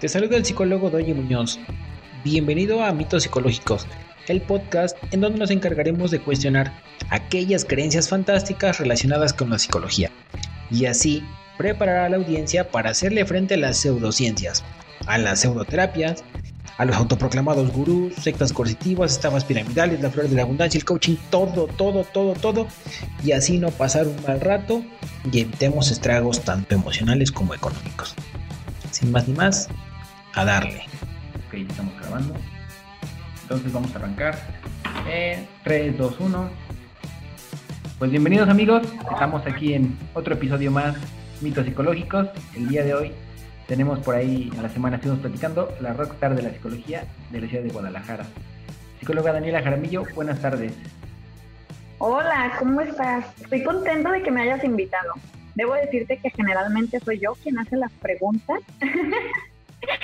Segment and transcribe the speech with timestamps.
[0.00, 1.58] Te saluda el psicólogo Doye Muñoz.
[2.22, 3.84] Bienvenido a Mitos Psicológicos,
[4.28, 6.72] el podcast en donde nos encargaremos de cuestionar
[7.10, 10.12] aquellas creencias fantásticas relacionadas con la psicología
[10.70, 11.24] y así
[11.56, 14.62] preparar a la audiencia para hacerle frente a las pseudociencias,
[15.08, 16.22] a las pseudoterapias,
[16.76, 21.16] a los autoproclamados gurús, sectas coercitivas, estafas piramidales, la flor de la abundancia, el coaching,
[21.28, 22.68] todo, todo, todo, todo,
[23.24, 24.84] y así no pasar un mal rato
[25.32, 28.14] y evitemos estragos tanto emocionales como económicos.
[28.92, 29.68] Sin más ni más,
[30.38, 30.82] a darle.
[31.48, 32.32] Ok, estamos grabando.
[33.42, 34.38] Entonces vamos a arrancar.
[35.64, 36.50] 3, 2, 1.
[37.98, 40.96] Pues bienvenidos amigos, estamos aquí en otro episodio más,
[41.40, 42.28] mitos psicológicos.
[42.54, 43.12] El día de hoy
[43.66, 47.48] tenemos por ahí, en la semana estuvimos platicando, la rockstar de la psicología de la
[47.48, 48.24] ciudad de Guadalajara.
[49.00, 50.72] Psicóloga Daniela Jaramillo, buenas tardes.
[51.98, 53.24] Hola, ¿cómo estás?
[53.40, 55.14] Estoy contento de que me hayas invitado.
[55.56, 58.60] Debo decirte que generalmente soy yo quien hace las preguntas.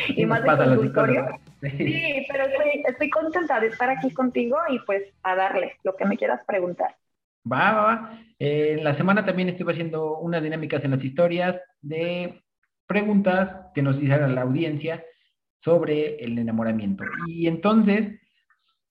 [0.09, 1.27] y más de consultorio.
[1.61, 6.05] Sí, pero estoy, estoy contenta de estar aquí contigo y pues a darle lo que
[6.05, 6.95] me quieras preguntar.
[7.51, 8.19] Va, va, va.
[8.39, 12.43] Eh, la semana también estuve haciendo unas dinámicas en las historias de
[12.87, 15.05] preguntas que nos hicieron la audiencia
[15.63, 17.05] sobre el enamoramiento.
[17.27, 18.21] Y entonces,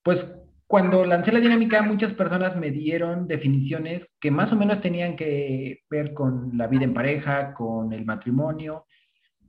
[0.01, 0.19] pues
[0.67, 5.81] cuando lancé la dinámica, muchas personas me dieron definiciones que más o menos tenían que
[5.89, 8.85] ver con la vida en pareja, con el matrimonio,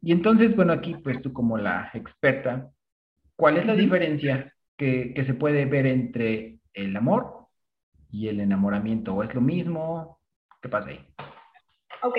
[0.04, 2.70] y entonces, bueno, aquí pues tú como la experta,
[3.36, 7.46] ¿cuál es la diferencia que, se puede ver entre el amor
[8.10, 9.14] y el enamoramiento?
[9.14, 10.20] ¿O es lo mismo?
[10.60, 11.06] ¿Qué pasa ahí?
[12.02, 12.18] Ok,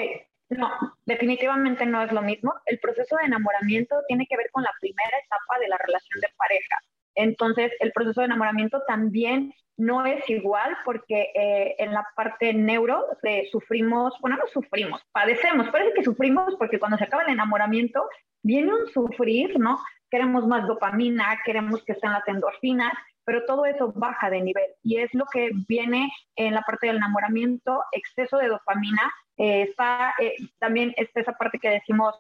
[0.50, 0.72] no,
[1.06, 2.56] definitivamente no es lo mismo.
[2.66, 6.28] El proceso de enamoramiento tiene que ver con la primera etapa de la relación de
[6.36, 6.76] pareja.
[7.16, 13.06] Entonces, el proceso de enamoramiento también no es igual porque eh, en la parte neuro
[13.24, 18.08] eh, sufrimos, bueno, no sufrimos, padecemos, parece que sufrimos porque cuando se acaba el enamoramiento
[18.42, 19.80] viene un sufrir, ¿no?
[20.10, 22.94] Queremos más dopamina, queremos que estén las endorfinas,
[23.26, 26.98] pero todo eso baja de nivel y es lo que viene en la parte del
[26.98, 30.14] enamoramiento, exceso de dopamina, eh, está
[30.60, 32.16] también está esa parte que decimos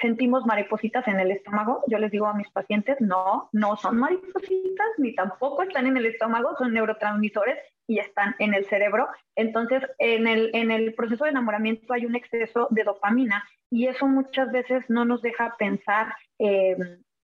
[0.00, 1.82] sentimos maripositas en el estómago.
[1.88, 6.06] Yo les digo a mis pacientes, no, no son maripositas, ni tampoco están en el
[6.06, 9.08] estómago, son neurotransmisores y están en el cerebro.
[9.34, 14.06] Entonces, en el, en el proceso de enamoramiento hay un exceso de dopamina y eso
[14.06, 16.76] muchas veces no nos deja pensar eh,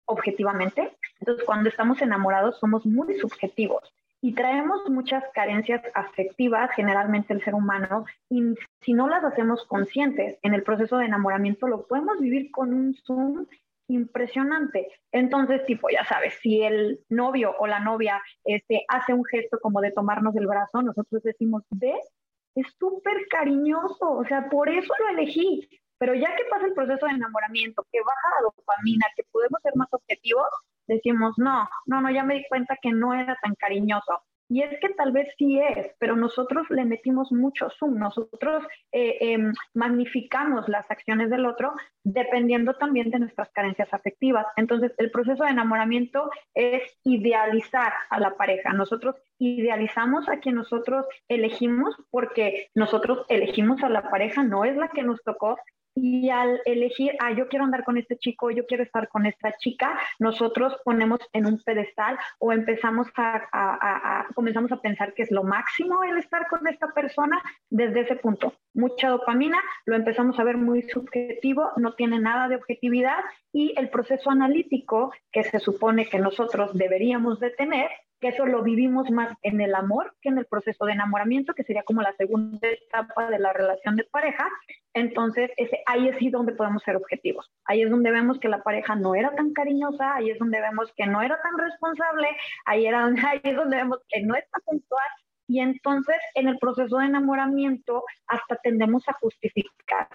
[0.06, 0.98] objetivamente.
[1.20, 7.56] Entonces, cuando estamos enamorados somos muy subjetivos y traemos muchas carencias afectivas, generalmente el ser
[7.56, 12.50] humano, y si no las hacemos conscientes en el proceso de enamoramiento, lo podemos vivir
[12.50, 13.46] con un zoom
[13.90, 14.88] impresionante.
[15.12, 19.82] Entonces, tipo, ya sabes, si el novio o la novia este, hace un gesto como
[19.82, 22.10] de tomarnos el brazo, nosotros decimos, ¿ves?
[22.56, 25.68] Es súper cariñoso, o sea, por eso lo elegí.
[25.98, 29.74] Pero ya que pasa el proceso de enamoramiento, que baja la dopamina, que podemos ser
[29.76, 30.48] más objetivos,
[30.88, 34.22] decimos, no, no, no, ya me di cuenta que no era tan cariñoso.
[34.50, 39.18] Y es que tal vez sí es, pero nosotros le metimos mucho zoom, nosotros eh,
[39.22, 41.74] em, magnificamos las acciones del otro
[42.04, 44.46] dependiendo también de nuestras carencias afectivas.
[44.58, 48.74] Entonces, el proceso de enamoramiento es idealizar a la pareja.
[48.74, 54.90] Nosotros idealizamos a quien nosotros elegimos porque nosotros elegimos a la pareja, no es la
[54.90, 55.58] que nos tocó,
[55.96, 59.54] y al elegir, ah, yo quiero andar con este chico, yo quiero estar con esta
[59.58, 65.44] chica, nosotros ponemos en un pedestal o empezamos a, comenzamos a pensar que es lo
[65.44, 68.54] máximo el estar con esta persona desde ese punto.
[68.74, 73.20] Mucha dopamina, lo empezamos a ver muy subjetivo, no tiene nada de objetividad
[73.52, 77.90] y el proceso analítico que se supone que nosotros deberíamos de tener
[78.24, 81.66] que eso lo vivimos más en el amor que en el proceso de enamoramiento, que
[81.66, 84.48] sería como la segunda etapa de la relación de pareja.
[84.94, 85.52] Entonces,
[85.88, 87.52] ahí es donde podemos ser objetivos.
[87.66, 90.90] Ahí es donde vemos que la pareja no era tan cariñosa, ahí es donde vemos
[90.96, 92.30] que no era tan responsable,
[92.66, 95.08] ahí, era, ahí es donde vemos que no está puntual.
[95.46, 100.08] Y entonces, en el proceso de enamoramiento, hasta tendemos a justificar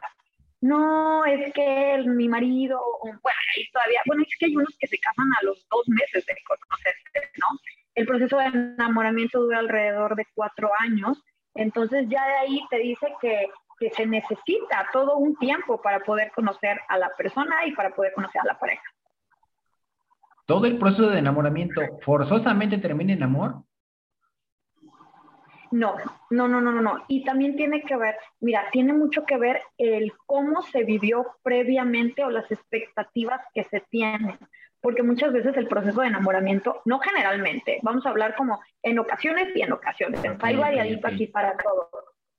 [0.61, 4.99] no, es que mi marido, bueno, ahí todavía, bueno, es que hay unos que se
[4.99, 7.59] casan a los dos meses de conocerse, ¿no?
[7.99, 11.21] El proceso de enamoramiento dura alrededor de cuatro años,
[11.53, 16.31] entonces ya de ahí te dice que, que se necesita todo un tiempo para poder
[16.31, 18.85] conocer a la persona y para poder conocer a la pareja.
[20.47, 23.65] ¿Todo el proceso de enamoramiento forzosamente termina en amor?
[25.73, 25.97] No,
[26.31, 30.13] no, no, no, no, Y también tiene que ver, mira, tiene mucho que ver el
[30.25, 34.39] cómo se vivió previamente o las expectativas que se tienen
[34.81, 39.49] porque muchas veces el proceso de enamoramiento, no generalmente, vamos a hablar como en ocasiones
[39.55, 41.91] y en ocasiones, hay variadito aquí para todo,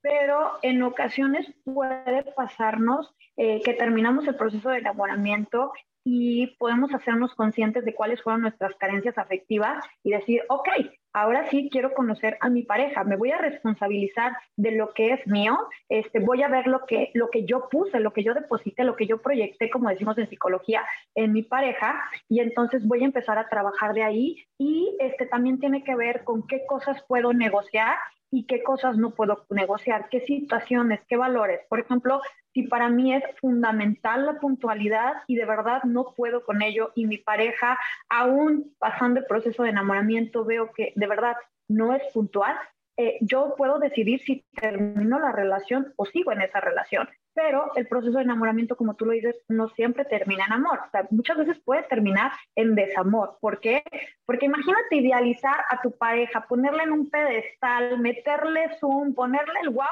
[0.01, 5.71] pero en ocasiones puede pasarnos eh, que terminamos el proceso de enamoramiento
[6.11, 10.67] y podemos hacernos conscientes de cuáles fueron nuestras carencias afectivas y decir, ok,
[11.13, 15.27] ahora sí quiero conocer a mi pareja, me voy a responsabilizar de lo que es
[15.27, 15.55] mío,
[15.87, 18.95] este, voy a ver lo que, lo que yo puse, lo que yo deposité, lo
[18.95, 20.83] que yo proyecté, como decimos en psicología,
[21.13, 25.59] en mi pareja, y entonces voy a empezar a trabajar de ahí y este, también
[25.59, 27.97] tiene que ver con qué cosas puedo negociar
[28.31, 31.61] y qué cosas no puedo negociar, qué situaciones, qué valores.
[31.67, 32.21] Por ejemplo,
[32.53, 37.05] si para mí es fundamental la puntualidad y de verdad no puedo con ello y
[37.05, 37.77] mi pareja,
[38.09, 41.35] aún pasando el proceso de enamoramiento, veo que de verdad
[41.67, 42.57] no es puntual,
[43.01, 47.07] eh, yo puedo decidir si termino la relación o sigo en esa relación.
[47.33, 50.81] Pero el proceso de enamoramiento, como tú lo dices, no siempre termina en amor.
[51.09, 53.37] Muchas veces puede terminar en desamor.
[53.39, 53.83] ¿Por qué?
[54.25, 59.85] Porque imagínate idealizar a tu pareja, ponerle en un pedestal, meterle zoom, ponerle el wow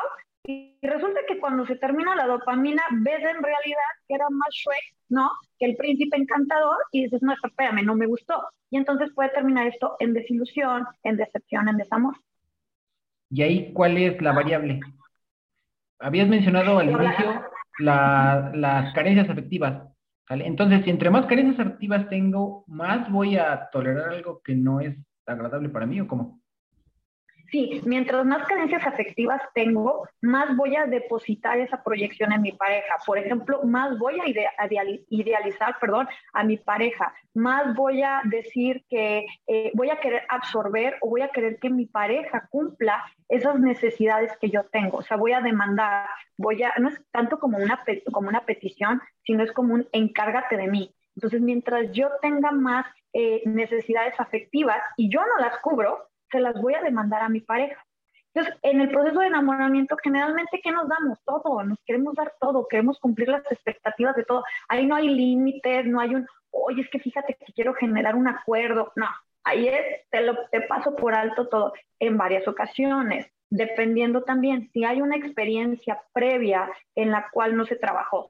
[0.48, 4.96] y resulta que cuando se termina la dopamina, ves en realidad que era más Shrek,
[5.10, 5.30] ¿no?
[5.60, 8.42] Que el príncipe encantador y dices, no, espérame, no me gustó.
[8.70, 12.16] Y entonces puede terminar esto en desilusión, en decepción, en desamor.
[13.30, 14.80] ¿Y ahí cuál es la variable?
[16.00, 17.44] Habías mencionado al inicio
[17.80, 19.84] las carencias afectivas.
[20.30, 20.48] ¿vale?
[20.48, 24.96] Entonces, si entre más carencias afectivas tengo, más voy a tolerar algo que no es
[25.26, 26.40] agradable para mí o cómo?
[27.50, 32.96] Sí, mientras más carencias afectivas tengo, más voy a depositar esa proyección en mi pareja.
[33.06, 34.28] Por ejemplo, más voy a
[35.10, 40.98] idealizar, perdón, a mi pareja, más voy a decir que eh, voy a querer absorber
[41.02, 44.98] o voy a querer que mi pareja cumpla esas necesidades que yo tengo.
[44.98, 49.02] O sea, voy a demandar, voy a, no es tanto como una, como una petición,
[49.24, 50.94] sino es como un encárgate de mí.
[51.16, 56.60] Entonces, mientras yo tenga más eh, necesidades afectivas y yo no las cubro, se las
[56.62, 57.84] voy a demandar a mi pareja.
[58.34, 61.20] Entonces, en el proceso de enamoramiento, generalmente, ¿qué nos damos?
[61.26, 64.44] Todo, nos queremos dar todo, queremos cumplir las expectativas de todo.
[64.70, 68.28] Ahí no hay límites, no hay un, oye, es que fíjate que quiero generar un
[68.28, 68.92] acuerdo.
[68.96, 69.08] No,
[69.44, 74.86] ahí es, te, lo, te paso por alto todo en varias ocasiones, dependiendo también si
[74.86, 78.30] hay una experiencia previa en la cual no se trabajó.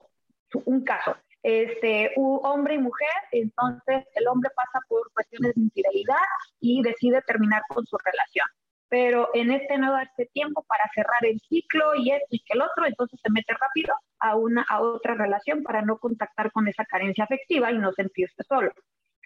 [0.63, 1.17] Un caso,
[1.47, 6.27] este, hombre y mujer, entonces el hombre pasa por cuestiones de infidelidad
[6.59, 8.45] y decide terminar con su relación.
[8.89, 12.61] Pero en este no darse tiempo para cerrar el ciclo y esto y que el
[12.61, 16.83] otro, entonces se mete rápido a una a otra relación para no contactar con esa
[16.83, 18.73] carencia afectiva y no sentirse solo.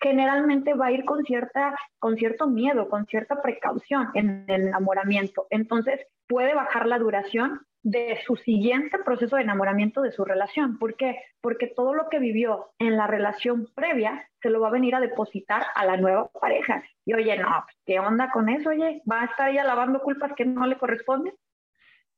[0.02, 5.48] Generalmente va a ir con cierta con cierto miedo, con cierta precaución en el enamoramiento.
[5.50, 10.78] Entonces puede bajar la duración de su siguiente proceso de enamoramiento de su relación.
[10.78, 11.18] ¿Por qué?
[11.42, 15.00] Porque todo lo que vivió en la relación previa se lo va a venir a
[15.00, 16.84] depositar a la nueva pareja.
[17.06, 18.70] Y oye, no, pues, ¿qué onda con eso?
[18.70, 21.34] Oye, ¿va a estar ella lavando culpas que no le corresponden?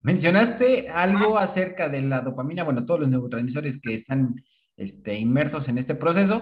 [0.01, 4.35] Mencionaste algo acerca de la dopamina, bueno, todos los neurotransmisores que están
[4.75, 6.41] este, inmersos en este proceso.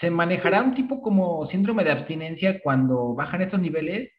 [0.00, 4.10] ¿Se manejará un tipo como síndrome de abstinencia cuando bajan estos niveles?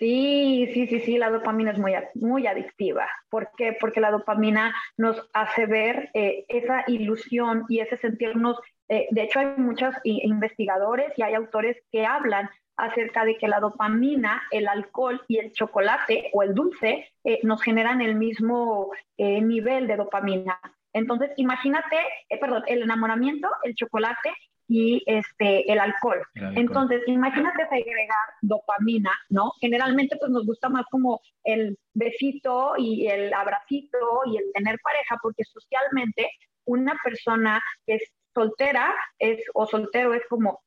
[0.00, 3.06] Sí, sí, sí, sí, la dopamina es muy, muy adictiva.
[3.28, 3.76] ¿Por qué?
[3.78, 8.58] Porque la dopamina nos hace ver eh, esa ilusión y ese sentirnos,
[8.88, 12.48] eh, de hecho hay muchos investigadores y hay autores que hablan
[12.78, 17.62] acerca de que la dopamina, el alcohol y el chocolate o el dulce eh, nos
[17.62, 20.58] generan el mismo nivel de dopamina.
[20.92, 21.96] Entonces, imagínate,
[22.40, 24.32] perdón, el enamoramiento, el chocolate
[24.70, 26.22] y este, el alcohol.
[26.34, 29.52] Entonces, imagínate agregar dopamina, ¿no?
[29.60, 35.18] Generalmente pues nos gusta más como el besito y el abracito y el tener pareja,
[35.20, 36.30] porque socialmente
[36.66, 40.62] una persona que es soltera es, o soltero es como,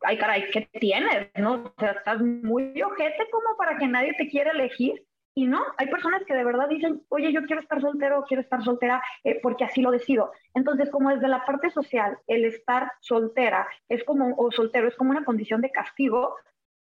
[0.00, 1.30] ay caray, ¿qué tienes?
[1.36, 1.54] ¿No?
[1.64, 5.00] O sea, estás muy ojete como para que nadie te quiera elegir.
[5.36, 8.62] Y no, hay personas que de verdad dicen, oye, yo quiero estar soltero, quiero estar
[8.62, 10.30] soltera eh, porque así lo decido.
[10.54, 15.10] Entonces, como desde la parte social, el estar soltera es como, o soltero es como
[15.10, 16.36] una condición de castigo,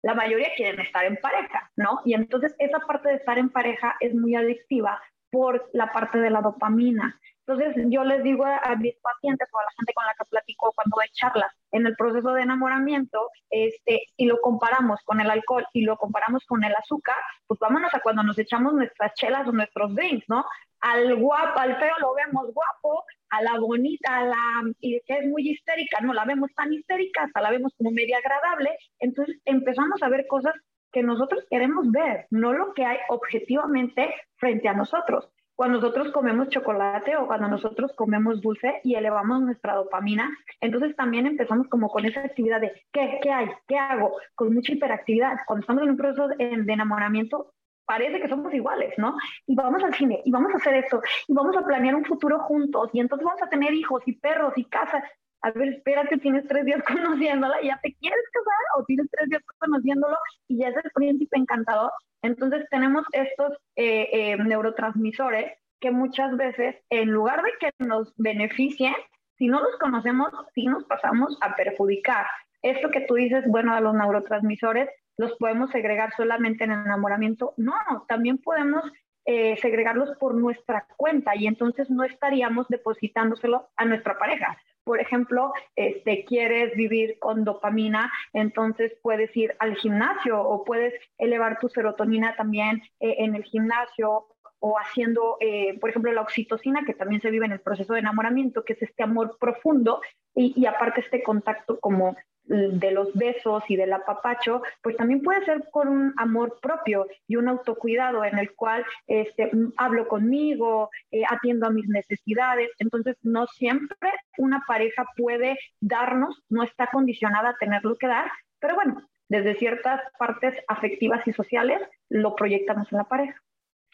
[0.02, 2.00] la mayoría quieren estar en pareja, ¿no?
[2.04, 6.30] Y entonces esa parte de estar en pareja es muy adictiva por la parte de
[6.30, 7.20] la dopamina.
[7.48, 10.70] Entonces yo les digo a, mis pacientes o a la gente con la que platico
[10.74, 15.66] cuando doy charlas en el proceso de enamoramiento, este, si lo comparamos con el alcohol
[15.72, 19.52] y lo comparamos con el azúcar, pues vámonos a cuando nos echamos nuestras chelas o
[19.52, 20.44] nuestros drinks, ¿no?
[20.80, 25.48] Al guapo, al feo lo vemos guapo, a la bonita, a la que es muy
[25.48, 30.10] histérica, no la vemos tan histérica, hasta la vemos como media agradable, entonces empezamos a
[30.10, 30.54] ver cosas
[30.92, 36.50] que nosotros queremos ver, no lo que hay objetivamente frente a nosotros cuando nosotros comemos
[36.50, 42.04] chocolate o cuando nosotros comemos dulce y elevamos nuestra dopamina, entonces también empezamos como con
[42.04, 43.48] esa actividad de ¿qué, qué hay?
[43.66, 44.12] ¿Qué hago?
[44.36, 45.38] Con mucha hiperactividad.
[45.48, 49.16] Cuando estamos en un proceso de, enamoramiento, parece que somos iguales, ¿no?
[49.48, 52.38] Y vamos al cine, y vamos a hacer esto, y vamos a planear un futuro
[52.38, 55.02] juntos, y entonces vamos a tener hijos y perros y casa.
[55.42, 59.42] A ver, espérate, tienes tres días conociéndola, ya te quieres casar, o tienes tres días
[59.58, 60.16] conociéndolo,
[60.48, 61.92] y ya es el príncipe encantador.
[62.22, 68.94] Entonces tenemos estos eh, eh, neurotransmisores que muchas veces, en lugar de que nos beneficien,
[69.36, 72.26] si no los conocemos, sí nos pasamos a perjudicar.
[72.62, 77.54] Esto que tú dices, bueno, a los neurotransmisores los podemos segregar solamente en enamoramiento.
[77.56, 77.74] No,
[78.08, 78.82] también podemos
[79.26, 84.56] eh, segregarlos por nuestra cuenta y entonces no estaríamos depositándoselo a nuestra pareja.
[84.88, 91.58] Por ejemplo, este, quieres vivir con dopamina, entonces puedes ir al gimnasio o puedes elevar
[91.58, 94.28] tu serotonina también eh, en el gimnasio
[94.60, 97.98] o haciendo, eh, por ejemplo, la oxitocina, que también se vive en el proceso de
[98.00, 100.00] enamoramiento, que es este amor profundo
[100.34, 102.16] y, y aparte este contacto como
[102.48, 107.36] de los besos y del apapacho, pues también puede ser con un amor propio y
[107.36, 112.70] un autocuidado en el cual este, hablo conmigo, eh, atiendo a mis necesidades.
[112.78, 118.74] Entonces, no siempre una pareja puede darnos, no está condicionada a tenerlo que dar, pero
[118.74, 123.40] bueno, desde ciertas partes afectivas y sociales lo proyectamos en la pareja.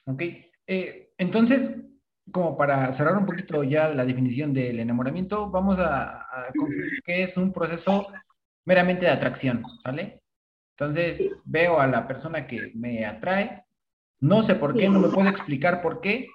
[0.06, 0.22] Ok,
[0.66, 1.60] eh, entonces,
[2.30, 7.24] como para cerrar un poquito ya la definición del enamoramiento, vamos a, a concluir que
[7.24, 8.06] es un proceso
[8.64, 10.20] meramente de atracción, ¿vale?
[10.76, 13.64] Entonces veo a la persona que me atrae,
[14.20, 16.26] no sé por qué, no me puedo explicar por qué.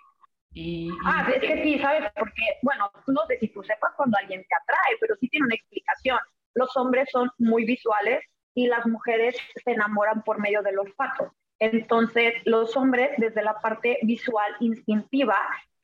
[1.06, 2.10] Ah, es que sí, ¿sabes?
[2.16, 5.56] Porque, bueno, no sé si tú sepas cuando alguien te atrae, pero sí tiene una
[5.56, 6.20] explicación.
[6.54, 11.34] Los hombres son muy visuales y las mujeres se enamoran por medio del olfato.
[11.60, 15.38] Entonces, los hombres, desde la parte visual instintiva,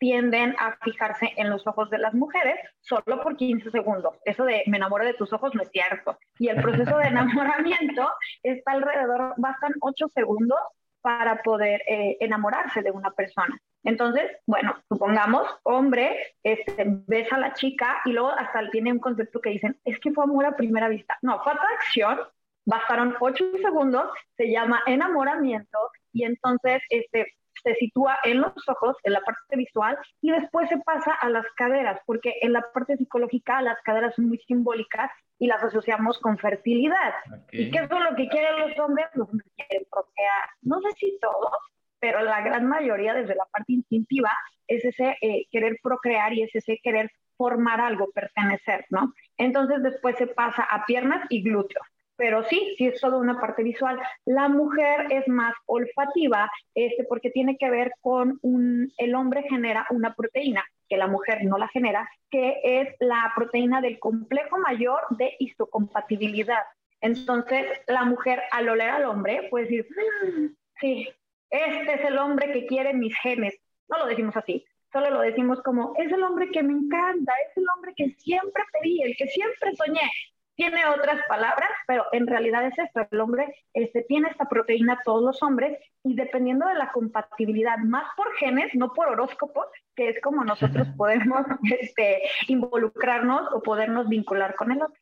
[0.05, 4.13] tienden a fijarse en los ojos de las mujeres solo por 15 segundos.
[4.23, 6.19] Eso de me enamoro de tus ojos no es cierto.
[6.37, 8.07] Y el proceso de enamoramiento
[8.43, 10.59] está alrededor, bastan 8 segundos
[11.01, 13.59] para poder eh, enamorarse de una persona.
[13.83, 19.41] Entonces, bueno, supongamos, hombre, este, besa a la chica y luego hasta tiene un concepto
[19.41, 21.17] que dicen, es que fue amor a primera vista.
[21.23, 22.19] No, fue atracción,
[22.63, 24.07] bastaron 8 segundos,
[24.37, 25.79] se llama enamoramiento
[26.13, 27.33] y entonces este,
[27.65, 31.45] se sitúa en los ojos, en la parte visual, y después se pasa a las
[31.57, 36.37] caderas, porque en la parte psicológica las caderas son muy simbólicas y las asociamos con
[36.37, 37.13] fertilidad.
[37.51, 39.07] ¿Y qué es lo que quieren los hombres?
[39.15, 40.49] Los hombres quieren procrear.
[40.61, 41.57] No sé si todos,
[41.99, 44.31] pero la gran mayoría desde la parte instintiva
[44.67, 49.13] es ese eh, querer procrear y es ese querer formar algo, pertenecer, ¿no?
[49.37, 51.85] Entonces después se pasa a piernas y glúteos
[52.17, 53.99] pero sí, sí es toda una parte visual.
[54.25, 59.85] La mujer es más olfativa, este, porque tiene que ver con un, el hombre genera
[59.89, 64.99] una proteína que la mujer no la genera, que es la proteína del complejo mayor
[65.11, 66.63] de histocompatibilidad.
[67.01, 70.45] Entonces, la mujer al oler al hombre puede decir, mm,
[70.79, 71.09] sí,
[71.49, 73.55] este es el hombre que quiere mis genes.
[73.89, 77.57] No lo decimos así, solo lo decimos como, es el hombre que me encanta, es
[77.57, 80.09] el hombre que siempre pedí, el que siempre soñé
[80.55, 85.23] tiene otras palabras, pero en realidad es esto, el hombre este, tiene esta proteína, todos
[85.23, 90.21] los hombres, y dependiendo de la compatibilidad, más por genes, no por horóscopos, que es
[90.21, 91.45] como nosotros podemos
[91.81, 95.01] este, involucrarnos o podernos vincular con el otro.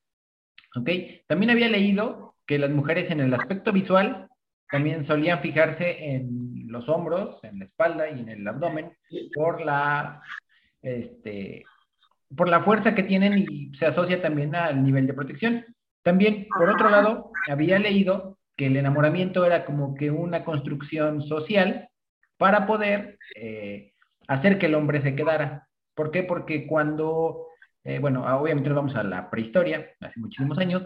[0.76, 0.90] Ok,
[1.28, 4.28] también había leído que las mujeres en el aspecto visual
[4.70, 8.92] también solían fijarse en los hombros, en la espalda y en el abdomen
[9.36, 10.22] por la
[10.82, 11.64] este,
[12.36, 15.66] por la fuerza que tienen y se asocia también al nivel de protección.
[16.04, 21.90] También, por otro lado, había leído que el enamoramiento era como que una construcción social
[22.38, 23.94] para poder eh,
[24.28, 25.68] hacer que el hombre se quedara.
[25.96, 26.24] ¿Por qué?
[26.24, 27.48] Porque cuando,
[27.84, 30.84] eh, bueno, obviamente nos vamos a la prehistoria, hace muchísimos años,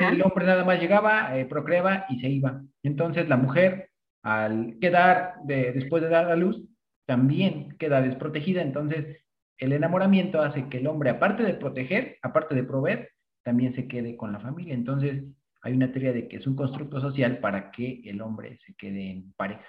[0.00, 2.62] el hombre nada más llegaba, eh, procreaba y se iba.
[2.82, 3.90] Entonces la mujer,
[4.22, 6.62] al quedar después de dar a luz,
[7.06, 8.62] también queda desprotegida.
[8.62, 9.18] Entonces
[9.60, 13.10] el enamoramiento hace que el hombre, aparte de proteger, aparte de proveer,
[13.42, 14.74] también se quede con la familia.
[14.74, 15.22] Entonces,
[15.62, 19.10] hay una teoría de que es un constructo social para que el hombre se quede
[19.10, 19.64] en pareja.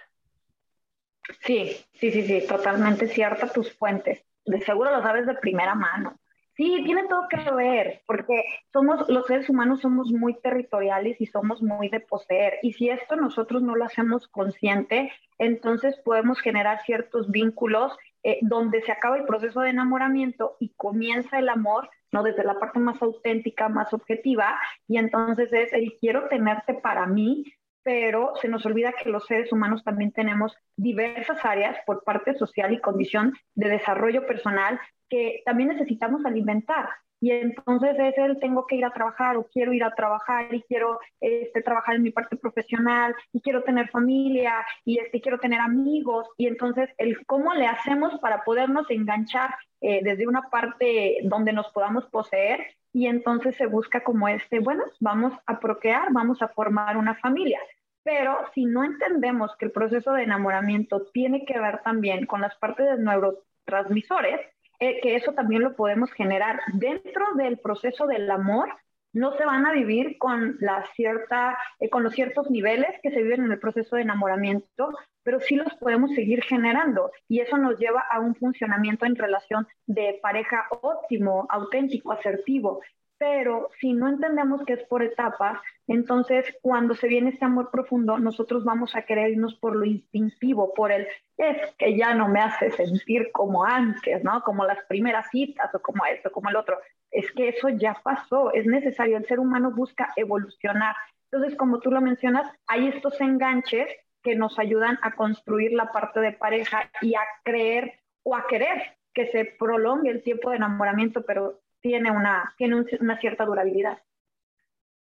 [1.42, 4.26] Sí, sí, sí, sí, totalmente cierta tus fuentes.
[4.46, 6.18] De seguro lo sabes de primera mano.
[6.56, 11.62] Sí, tiene todo que ver, porque somos, los seres humanos somos muy territoriales y somos
[11.62, 12.60] muy de poseer.
[12.62, 18.82] Y si esto nosotros no lo hacemos consciente, entonces podemos generar ciertos vínculos eh, donde
[18.82, 22.24] se acaba el proceso de enamoramiento y comienza el amor, ¿no?
[22.24, 27.46] Desde la parte más auténtica, más objetiva, y entonces es el quiero tenerte para mí,
[27.84, 32.74] pero se nos olvida que los seres humanos también tenemos diversas áreas por parte social
[32.74, 36.90] y condición de desarrollo personal que también necesitamos alimentar.
[37.22, 40.64] Y entonces es el tengo que ir a trabajar o quiero ir a trabajar y
[40.64, 45.60] quiero este, trabajar en mi parte profesional y quiero tener familia y este, quiero tener
[45.60, 46.28] amigos.
[46.36, 51.72] Y entonces el cómo le hacemos para podernos enganchar eh, desde una parte donde nos
[51.72, 56.98] podamos poseer y entonces se busca como este, bueno, vamos a procrear, vamos a formar
[56.98, 57.60] una familia.
[58.04, 62.56] Pero si no entendemos que el proceso de enamoramiento tiene que ver también con las
[62.56, 64.42] partes de neurotransmisores,
[64.82, 68.68] eh, que eso también lo podemos generar dentro del proceso del amor,
[69.14, 73.52] no se van a vivir con, eh, con los ciertos niveles que se viven en
[73.52, 74.90] el proceso de enamoramiento,
[75.22, 79.68] pero sí los podemos seguir generando y eso nos lleva a un funcionamiento en relación
[79.86, 82.82] de pareja óptimo, auténtico, asertivo.
[83.22, 88.18] Pero si no entendemos que es por etapas, entonces cuando se viene este amor profundo,
[88.18, 92.40] nosotros vamos a querer irnos por lo instintivo, por el es que ya no me
[92.40, 94.42] hace sentir como antes, ¿no?
[94.42, 96.80] Como las primeras citas o como esto, como el otro.
[97.12, 100.96] Es que eso ya pasó, es necesario, el ser humano busca evolucionar.
[101.32, 103.88] Entonces, como tú lo mencionas, hay estos enganches
[104.24, 108.98] que nos ayudan a construir la parte de pareja y a creer o a querer
[109.14, 114.02] que se prolongue el tiempo de enamoramiento, pero tiene una, tiene una cierta durabilidad.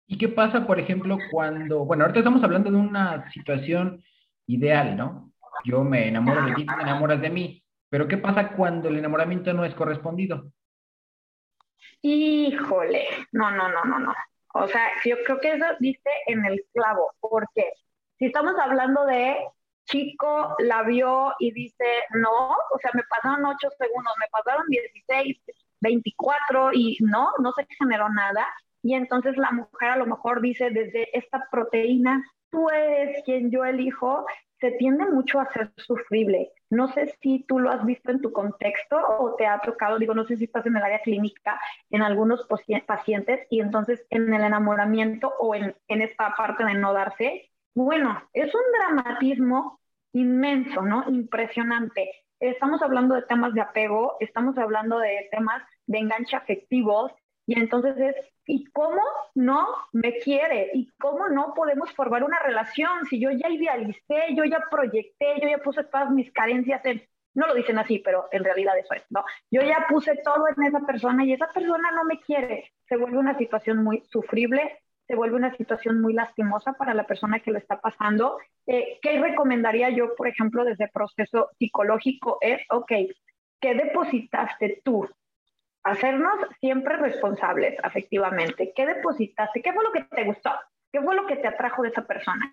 [0.05, 4.03] ¿Y qué pasa, por ejemplo, cuando, bueno, ahorita estamos hablando de una situación
[4.45, 5.33] ideal, ¿no?
[5.65, 8.97] Yo me enamoro de ti, tú te enamoras de mí, pero ¿qué pasa cuando el
[8.97, 10.51] enamoramiento no es correspondido?
[12.01, 14.13] Híjole, no, no, no, no, no.
[14.53, 17.73] O sea, yo creo que eso dice en el clavo, porque
[18.17, 19.35] si estamos hablando de
[19.85, 25.37] chico la vio y dice no, o sea, me pasaron 8 segundos, me pasaron 16,
[25.81, 28.45] 24 y no, no se generó nada.
[28.83, 33.65] Y entonces la mujer a lo mejor dice desde esta proteína, tú eres quien yo
[33.65, 34.25] elijo,
[34.59, 36.51] se tiende mucho a ser sufrible.
[36.69, 40.13] No sé si tú lo has visto en tu contexto o te ha tocado, digo,
[40.13, 42.47] no sé si estás en el área clínica en algunos
[42.85, 48.21] pacientes y entonces en el enamoramiento o en, en esta parte de no darse, bueno,
[48.33, 49.79] es un dramatismo
[50.13, 51.03] inmenso, ¿no?
[51.07, 52.09] Impresionante.
[52.39, 57.11] Estamos hablando de temas de apego, estamos hablando de temas de enganche afectivos,
[57.47, 58.15] y entonces es,
[58.45, 59.01] ¿y cómo
[59.33, 60.69] no me quiere?
[60.73, 65.47] ¿Y cómo no podemos formar una relación si yo ya idealicé, yo ya proyecté, yo
[65.47, 67.01] ya puse todas mis carencias en,
[67.33, 69.23] no lo dicen así, pero en realidad eso es, ¿no?
[69.49, 72.73] Yo ya puse todo en esa persona y esa persona no me quiere.
[72.89, 77.39] Se vuelve una situación muy sufrible, se vuelve una situación muy lastimosa para la persona
[77.39, 78.37] que lo está pasando.
[78.65, 82.37] Eh, ¿Qué recomendaría yo, por ejemplo, desde el proceso psicológico?
[82.41, 82.91] Es, ok,
[83.61, 85.07] ¿qué depositaste tú?
[85.83, 88.73] Hacernos siempre responsables, efectivamente.
[88.75, 89.61] ¿Qué depositaste?
[89.61, 90.51] ¿Qué fue lo que te gustó?
[90.91, 92.51] ¿Qué fue lo que te atrajo de esa persona?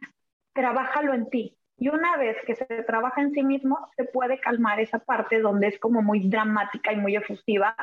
[0.52, 1.58] Trabájalo en ti.
[1.76, 5.66] Y una vez que se trabaja en sí mismo, se puede calmar esa parte donde
[5.66, 7.74] es como muy dramática y muy efusiva.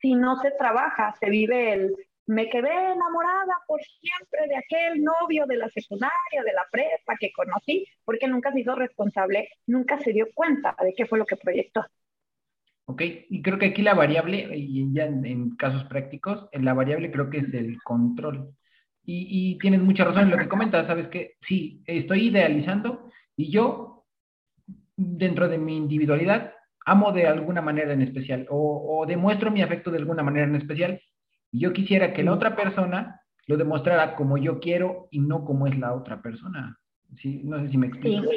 [0.00, 1.96] Si no se trabaja, se vive el
[2.30, 7.32] me quedé enamorada por siempre de aquel novio de la secundaria, de la prepa que
[7.32, 11.36] conocí, porque nunca se hizo responsable, nunca se dio cuenta de qué fue lo que
[11.36, 11.84] proyectó.
[12.84, 17.28] Ok, y creo que aquí la variable, y ya en, casos prácticos, la variable creo
[17.30, 18.54] que es el control.
[19.04, 24.04] Y, tienes mucha razón en lo que comentas, sabes que sí, estoy idealizando y yo,
[24.96, 26.52] dentro de mi individualidad,
[26.86, 31.00] amo de alguna manera en especial o demuestro mi afecto de alguna manera en especial
[31.52, 35.78] yo quisiera que la otra persona lo demostrara como yo quiero y no como es
[35.78, 36.78] la otra persona.
[37.16, 37.40] ¿Sí?
[37.44, 38.30] No sé si me explico.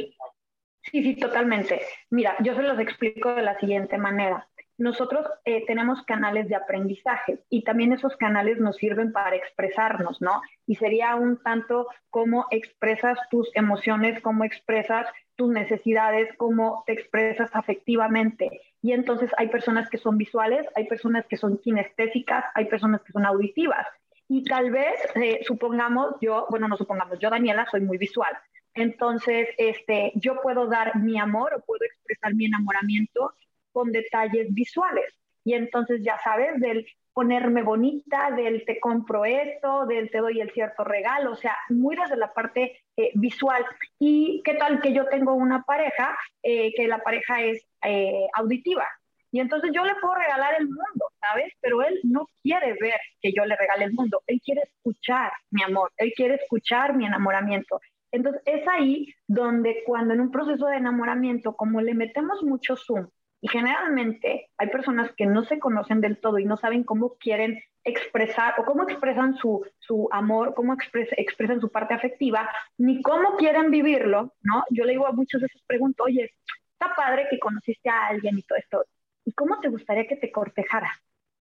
[0.91, 1.03] Sí.
[1.03, 1.81] sí, totalmente.
[2.09, 4.47] Mira, yo se los explico de la siguiente manera.
[4.83, 10.41] Nosotros eh, tenemos canales de aprendizaje y también esos canales nos sirven para expresarnos, ¿no?
[10.67, 17.49] Y sería un tanto cómo expresas tus emociones, cómo expresas tus necesidades, cómo te expresas
[17.53, 18.59] afectivamente.
[18.81, 23.13] Y entonces hay personas que son visuales, hay personas que son kinestésicas, hay personas que
[23.13, 23.87] son auditivas.
[24.27, 28.37] Y tal vez, eh, supongamos, yo, bueno, no supongamos, yo Daniela soy muy visual.
[28.73, 33.33] Entonces, este, yo puedo dar mi amor o puedo expresar mi enamoramiento
[33.73, 35.13] con detalles visuales.
[35.43, 40.51] Y entonces ya sabes, del ponerme bonita, del te compro esto, del te doy el
[40.51, 43.63] cierto regalo, o sea, muy desde la parte eh, visual.
[43.99, 48.87] ¿Y qué tal que yo tengo una pareja, eh, que la pareja es eh, auditiva?
[49.31, 51.51] Y entonces yo le puedo regalar el mundo, ¿sabes?
[51.59, 55.63] Pero él no quiere ver que yo le regale el mundo, él quiere escuchar mi
[55.63, 57.79] amor, él quiere escuchar mi enamoramiento.
[58.11, 63.07] Entonces es ahí donde cuando en un proceso de enamoramiento, como le metemos mucho zoom,
[63.43, 67.61] Y generalmente hay personas que no se conocen del todo y no saben cómo quieren
[67.83, 70.73] expresar o cómo expresan su, su amor, cómo
[71.17, 74.63] expresan su parte afectiva, ni cómo quieren vivirlo, ¿no?
[74.69, 76.31] Yo le digo a muchas veces, pregunto, oye,
[76.71, 78.85] está padre que conociste a alguien y todo esto,
[79.25, 80.93] ¿y cómo te gustaría que te cortejara?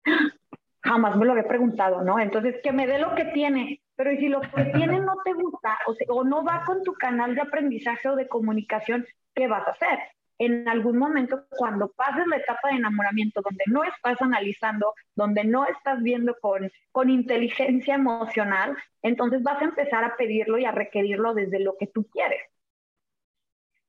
[0.85, 2.21] Jamás me lo había preguntado, ¿no?
[2.21, 5.77] Entonces, que me dé lo que tiene, pero si lo que tiene no te gusta
[5.89, 9.73] o, o no va con tu canal de aprendizaje o de comunicación, ¿qué vas a
[9.73, 9.99] hacer?
[10.39, 15.67] En algún momento cuando pases la etapa de enamoramiento, donde no estás analizando, donde no
[15.67, 21.35] estás viendo con, con inteligencia emocional, entonces vas a empezar a pedirlo y a requerirlo
[21.35, 22.41] desde lo que tú quieres.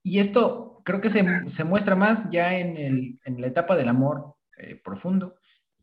[0.02, 1.24] Y esto creo que se,
[1.56, 5.36] se muestra más ya en, el, en, la etapa del amor eh, profundo,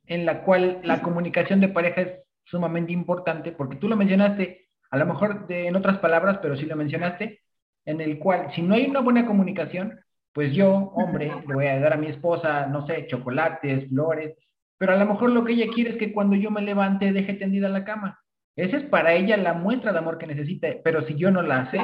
[0.06, 2.12] en la cual la comunicación de pareja es
[2.44, 6.66] sumamente importante, porque tú lo mencionaste, a lo mejor de, en otras palabras, pero sí
[6.66, 7.42] lo mencionaste,
[7.84, 10.00] en el cual si no hay una buena comunicación,
[10.36, 14.34] pues yo, hombre, le voy a dar a mi esposa, no sé, chocolates, flores,
[14.76, 17.32] pero a lo mejor lo que ella quiere es que cuando yo me levante deje
[17.32, 18.20] tendida la cama.
[18.54, 21.70] Esa es para ella la muestra de amor que necesita, pero si yo no la
[21.70, 21.80] sé,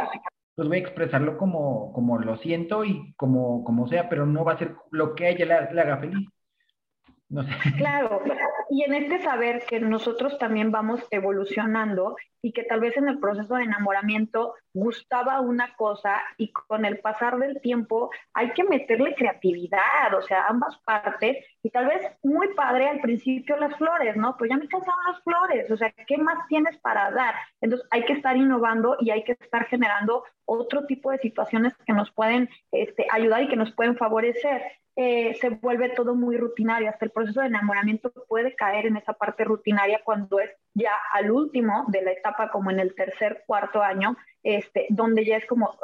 [0.54, 4.52] pues voy a expresarlo como, como lo siento y como, como sea, pero no va
[4.52, 6.28] a ser lo que a ella le, haga feliz.
[7.30, 7.52] No sé.
[7.78, 8.20] Claro,
[8.72, 13.20] y en este saber que nosotros también vamos evolucionando y que tal vez en el
[13.20, 19.14] proceso de enamoramiento gustaba una cosa y con el pasar del tiempo hay que meterle
[19.14, 24.38] creatividad, o sea, ambas partes, y tal vez muy padre al principio las flores, ¿no?
[24.38, 27.34] Pues ya me cansaron las flores, o sea, ¿qué más tienes para dar?
[27.60, 31.92] Entonces hay que estar innovando y hay que estar generando otro tipo de situaciones que
[31.92, 34.62] nos pueden este, ayudar y que nos pueden favorecer.
[34.94, 39.12] Eh, se vuelve todo muy rutinario, hasta el proceso de enamoramiento puede caer en esa
[39.14, 43.82] parte rutinaria cuando es ya al último de la etapa, como en el tercer, cuarto
[43.82, 45.76] año, este, donde ya es como,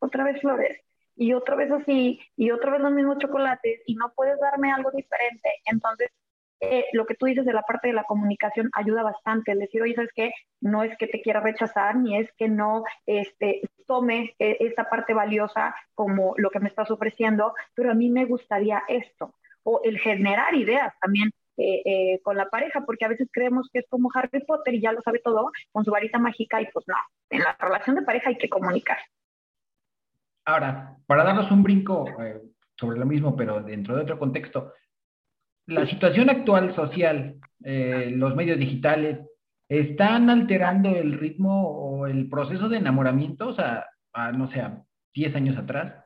[0.00, 0.76] otra vez flores,
[1.14, 4.90] y otra vez así, y otra vez los mismos chocolates, y no puedes darme algo
[4.90, 5.50] diferente.
[5.66, 6.08] Entonces,
[6.58, 9.52] eh, lo que tú dices de la parte de la comunicación ayuda bastante.
[9.52, 10.32] El decir, oye, ¿sabes qué?
[10.60, 15.14] No es que te quiera rechazar, ni es que no este, tome eh, esa parte
[15.14, 19.32] valiosa como lo que me estás ofreciendo, pero a mí me gustaría esto.
[19.62, 23.80] O el generar ideas también eh, eh, con la pareja, porque a veces creemos que
[23.80, 26.86] es como Harry Potter y ya lo sabe todo con su varita mágica y pues
[26.88, 26.94] no,
[27.28, 28.98] en la relación de pareja hay que comunicar.
[30.46, 32.40] Ahora, para darnos un brinco eh,
[32.76, 34.72] sobre lo mismo, pero dentro de otro contexto,
[35.66, 39.20] la situación actual social, los medios digitales,
[39.68, 43.48] ¿están alterando el ritmo o el proceso de enamoramiento?
[43.48, 44.64] O sea, a, no sé,
[45.14, 46.02] 10 años atrás.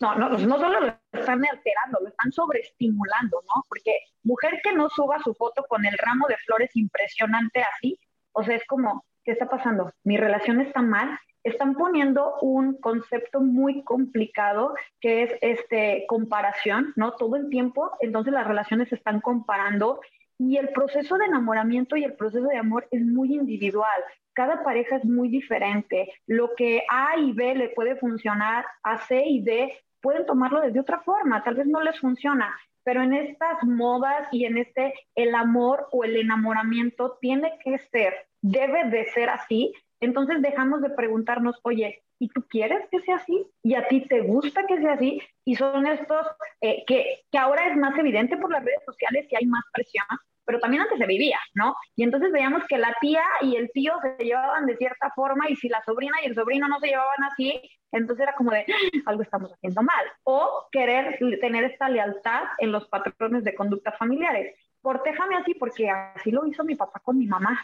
[0.00, 3.64] No, no, no solo lo están alterando, lo están sobreestimulando, ¿no?
[3.68, 7.98] Porque mujer que no suba su foto con el ramo de flores impresionante así,
[8.32, 9.92] o sea, es como, ¿qué está pasando?
[10.04, 11.18] Mi relación está mal.
[11.44, 17.12] Están poniendo un concepto muy complicado que es este comparación, ¿no?
[17.12, 20.00] Todo el tiempo, entonces las relaciones se están comparando
[20.38, 24.00] y el proceso de enamoramiento y el proceso de amor es muy individual.
[24.34, 26.12] Cada pareja es muy diferente.
[26.26, 30.80] Lo que A y B le puede funcionar, a C y D pueden tomarlo desde
[30.80, 31.42] otra forma.
[31.42, 36.04] Tal vez no les funciona, pero en estas modas y en este, el amor o
[36.04, 39.72] el enamoramiento tiene que ser, debe de ser así.
[40.00, 43.46] Entonces dejamos de preguntarnos, oye, ¿y tú quieres que sea así?
[43.62, 45.22] ¿Y a ti te gusta que sea así?
[45.44, 46.26] Y son estos
[46.60, 50.06] eh, que, que ahora es más evidente por las redes sociales y hay más presión,
[50.44, 51.74] pero también antes se vivía, ¿no?
[51.96, 55.56] Y entonces veíamos que la tía y el tío se llevaban de cierta forma y
[55.56, 57.60] si la sobrina y el sobrino no se llevaban así,
[57.92, 60.04] entonces era como de ah, algo estamos haciendo mal.
[60.24, 64.56] O querer tener esta lealtad en los patrones de conducta familiares.
[64.80, 67.62] Portéjame así porque así lo hizo mi papá con mi mamá,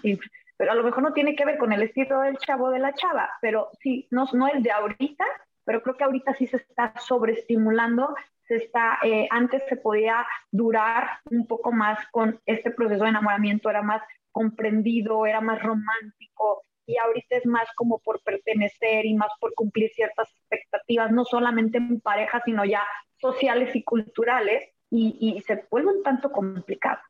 [0.56, 2.94] pero a lo mejor no tiene que ver con el estilo del chavo de la
[2.94, 5.24] chava, pero sí, no, no es de ahorita,
[5.64, 8.14] pero creo que ahorita sí se está sobreestimulando
[8.56, 13.82] está, eh, antes se podía durar un poco más con este proceso de enamoramiento, era
[13.82, 19.52] más comprendido, era más romántico y ahorita es más como por pertenecer y más por
[19.54, 22.82] cumplir ciertas expectativas, no solamente en pareja, sino ya
[23.20, 27.00] sociales y culturales y, se vuelve un tanto complicado.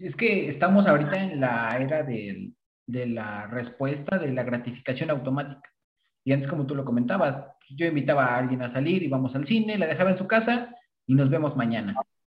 [0.00, 2.52] Es que estamos ahorita en la era de
[2.86, 5.75] la respuesta de la gratificación automática.
[6.26, 7.36] Y antes, como tú lo comentabas,
[7.70, 10.74] yo invitaba a alguien a salir, y vamos al cine, la dejaba en su casa
[11.06, 11.94] y nos vemos mañana.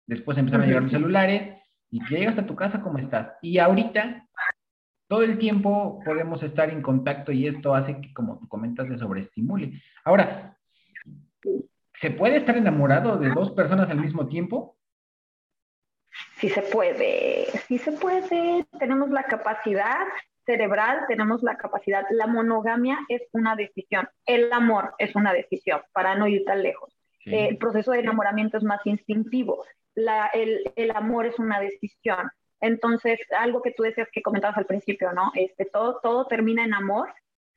[0.08, 3.34] Después empezaron a llegar los celulares y ya llegas a tu casa, ¿cómo estás?
[3.42, 4.26] Y ahorita,
[5.06, 8.98] todo el tiempo podemos estar en contacto y esto hace que, como tú comentas, se
[8.98, 9.80] sobreestimule.
[10.04, 10.58] Ahora,
[12.00, 14.76] ¿se puede estar enamorado de dos personas al mismo tiempo?
[16.38, 20.06] Sí se puede, sí se puede, tenemos la capacidad,
[20.46, 26.14] cerebral tenemos la capacidad, la monogamia es una decisión, el amor es una decisión, para
[26.14, 26.96] no ir tan lejos.
[27.24, 29.64] el proceso de enamoramiento es más instintivo.
[29.94, 32.30] el, el, amor es una decisión.
[32.60, 35.32] Entonces, algo que tú decías que comentabas al principio, ¿no?
[35.34, 37.12] Este, todo, todo termina en amor.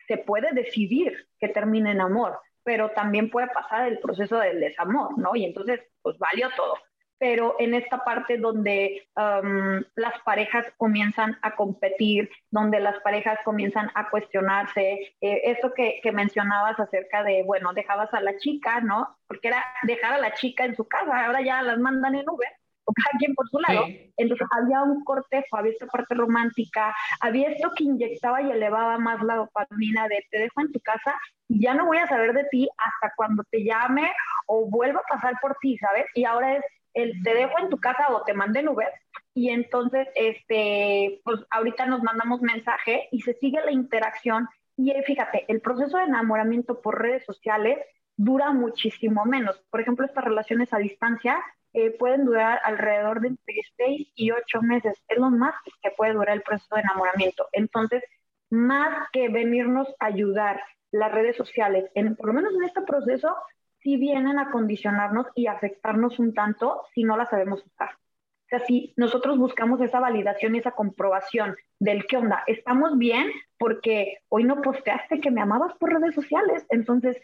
[0.08, 5.18] Se puede decidir que termine en amor, pero también puede pasar el proceso del desamor,
[5.20, 5.36] ¿no?
[5.36, 6.76] Y entonces, pues valió todo
[7.20, 13.92] pero en esta parte donde um, las parejas comienzan a competir, donde las parejas comienzan
[13.94, 19.18] a cuestionarse, eh, eso que, que, mencionabas acerca de, bueno, dejabas a la chica, ¿no?
[19.28, 22.50] Porque era dejar a la chica en su casa, ahora ya las mandan en Uber,
[22.90, 23.86] o cada quien por su lado.
[24.18, 29.22] Entonces había un cortejo, había esta parte romántica, había esto que inyectaba y elevaba más
[29.22, 31.14] la dopamina de te dejo en tu casa
[31.48, 34.12] y ya no voy a saber de ti hasta cuando te llame
[34.48, 36.06] o vuelva a pasar por ti, ¿sabes?
[36.16, 38.92] Y ahora es el te dejo en tu casa o te mandé en Uber
[39.34, 44.48] y entonces este pues ahorita nos mandamos mensaje y se sigue la interacción
[44.80, 47.80] y eh, fíjate, el proceso de enamoramiento por redes sociales
[48.16, 49.62] dura muchísimo menos.
[49.70, 51.38] Por ejemplo, estas relaciones a distancia
[51.74, 54.98] eh, pueden durar alrededor de entre 6 y 8 meses.
[55.10, 57.50] Es lo más que puede durar el proceso de enamoramiento.
[57.52, 58.06] Entonces,
[58.50, 63.36] más que venirnos a ayudar las redes sociales, en, por lo menos en este proceso,
[63.82, 67.90] sí vienen a condicionarnos y afectarnos un tanto si no la sabemos usar.
[67.92, 73.28] O sea, si nosotros buscamos esa validación y esa comprobación del qué onda, estamos bien
[73.60, 76.66] porque hoy no posteaste que me amabas por redes sociales.
[76.70, 77.18] Entonces,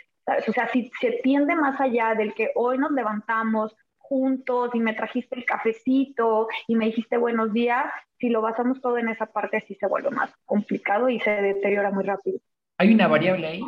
[0.48, 4.94] O sea, si se tiende más allá del que hoy nos levantamos juntos y me
[4.94, 7.86] trajiste el cafecito y me dijiste buenos días,
[8.20, 11.91] si lo basamos todo en esa parte, sí se vuelve más complicado y se deteriora
[11.91, 12.39] muy rápido.
[12.78, 13.62] Hay una variable ahí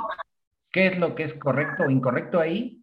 [0.71, 2.82] ¿Qué es lo que es correcto o incorrecto ahí?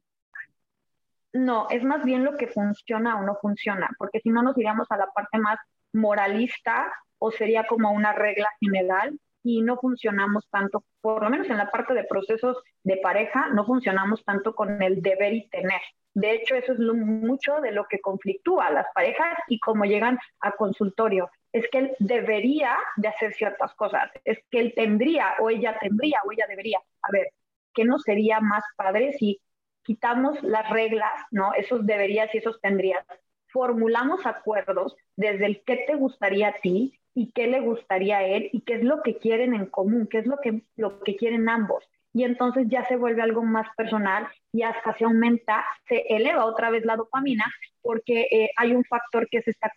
[1.33, 4.87] No, es más bien lo que funciona o no funciona, porque si no nos iríamos
[4.91, 5.59] a la parte más
[5.93, 11.59] moralista o sería como una regla general y no funcionamos tanto, por lo menos en
[11.59, 15.81] la parte de procesos de pareja, no funcionamos tanto con el deber y tener.
[16.15, 20.53] De hecho, eso es mucho de lo que conflictúa las parejas y cómo llegan a
[20.53, 21.31] consultorio.
[21.53, 26.21] Es que él debería de hacer ciertas cosas, es que él tendría o ella tendría
[26.25, 26.79] o ella debería.
[27.03, 27.29] A ver,
[27.75, 29.41] ¿qué no sería más padre si
[29.83, 31.53] quitamos las reglas, ¿no?
[31.55, 33.05] Esos deberías y esos tendrías.
[33.53, 38.51] Formulamos acuerdos desde el qué te gustaría a ti y qué le gustaría a él
[38.53, 41.49] y qué es lo que quieren en común, qué es lo que, lo que quieren
[41.49, 41.85] ambos.
[42.13, 46.71] Y entonces ya se vuelve algo más personal y hasta se aumenta, se eleva otra
[46.71, 47.45] vez la dopamina
[47.83, 49.71] porque eh, hay un factor que es esta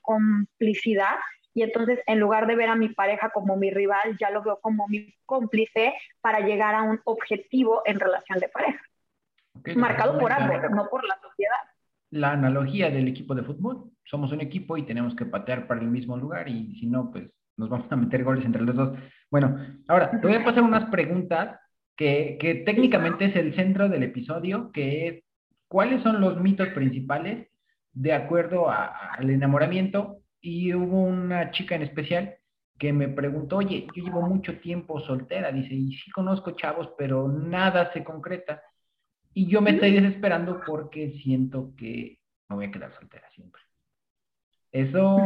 [0.00, 1.16] complicidad
[1.54, 4.58] y entonces en lugar de ver a mi pareja como mi rival, ya lo veo
[4.60, 8.80] como mi cómplice para llegar a un objetivo en relación de pareja.
[9.76, 11.56] Marcado por ambos, no por la sociedad.
[12.10, 13.90] La analogía del equipo de fútbol.
[14.04, 17.30] Somos un equipo y tenemos que patear para el mismo lugar y si no, pues
[17.56, 18.98] nos vamos a meter goles entre los dos.
[19.30, 19.56] Bueno,
[19.88, 21.58] ahora te voy a pasar unas preguntas
[21.96, 25.24] que, que técnicamente es el centro del episodio, que es
[25.68, 27.48] cuáles son los mitos principales
[27.92, 32.36] de acuerdo al enamoramiento y hubo una chica en especial
[32.78, 37.28] que me preguntó, oye, yo llevo mucho tiempo soltera, dice, y sí conozco chavos, pero
[37.28, 38.60] nada se concreta.
[39.32, 43.62] Y yo me estoy desesperando porque siento que me voy a quedar soltera siempre.
[44.72, 45.16] Eso,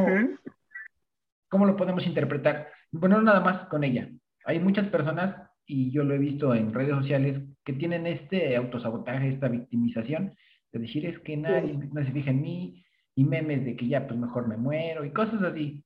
[1.48, 2.68] ¿cómo lo podemos interpretar?
[2.92, 4.11] Bueno, nada más con ella.
[4.44, 9.31] Hay muchas personas, y yo lo he visto en redes sociales, que tienen este autosabotaje,
[9.31, 10.37] esta victimización,
[10.72, 12.86] de decir es que nadie no se fija en mí,
[13.16, 15.83] y memes de que ya pues mejor me muero y cosas así.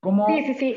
[0.00, 0.76] ¿Cómo, sí, sí, sí.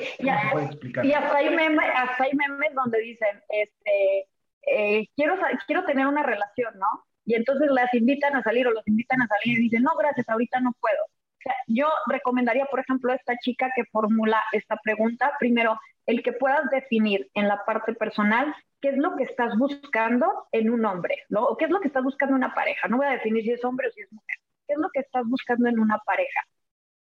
[0.63, 1.05] Explicar?
[1.05, 4.27] Y hasta hay, memes, hasta hay memes donde dicen, este,
[4.67, 5.35] eh, quiero,
[5.67, 7.05] quiero tener una relación, ¿no?
[7.25, 10.27] Y entonces las invitan a salir o los invitan a salir y dicen, no, gracias,
[10.29, 11.03] ahorita no puedo.
[11.03, 16.23] O sea, yo recomendaría, por ejemplo, a esta chica que formula esta pregunta, primero, el
[16.23, 20.85] que puedas definir en la parte personal qué es lo que estás buscando en un
[20.85, 21.43] hombre, ¿no?
[21.43, 22.87] O qué es lo que estás buscando en una pareja.
[22.87, 24.40] No voy a definir si es hombre o si es mujer
[24.73, 26.41] es lo que estás buscando en una pareja?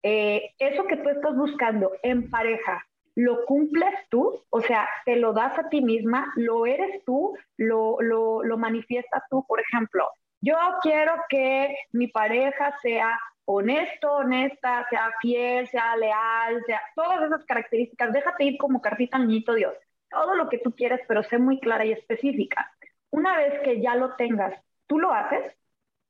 [0.04, 4.44] Eh, eso que tú estás buscando en pareja, ¿lo cumples tú?
[4.50, 6.32] O sea, ¿te lo das a ti misma?
[6.36, 7.36] ¿Lo eres tú?
[7.58, 9.44] ¿Lo, lo, lo manifiestas tú?
[9.48, 10.08] Por ejemplo,
[10.42, 17.44] yo quiero que mi pareja sea honesto, honesta, sea fiel, sea leal, sea todas esas
[17.46, 18.14] características.
[18.14, 19.74] Déjate ir como cartita niñito Dios.
[20.10, 22.72] Todo lo que tú quieres, pero sé muy clara y específica.
[23.12, 24.54] Una vez que ya lo tengas,
[24.88, 25.56] ¿tú lo haces?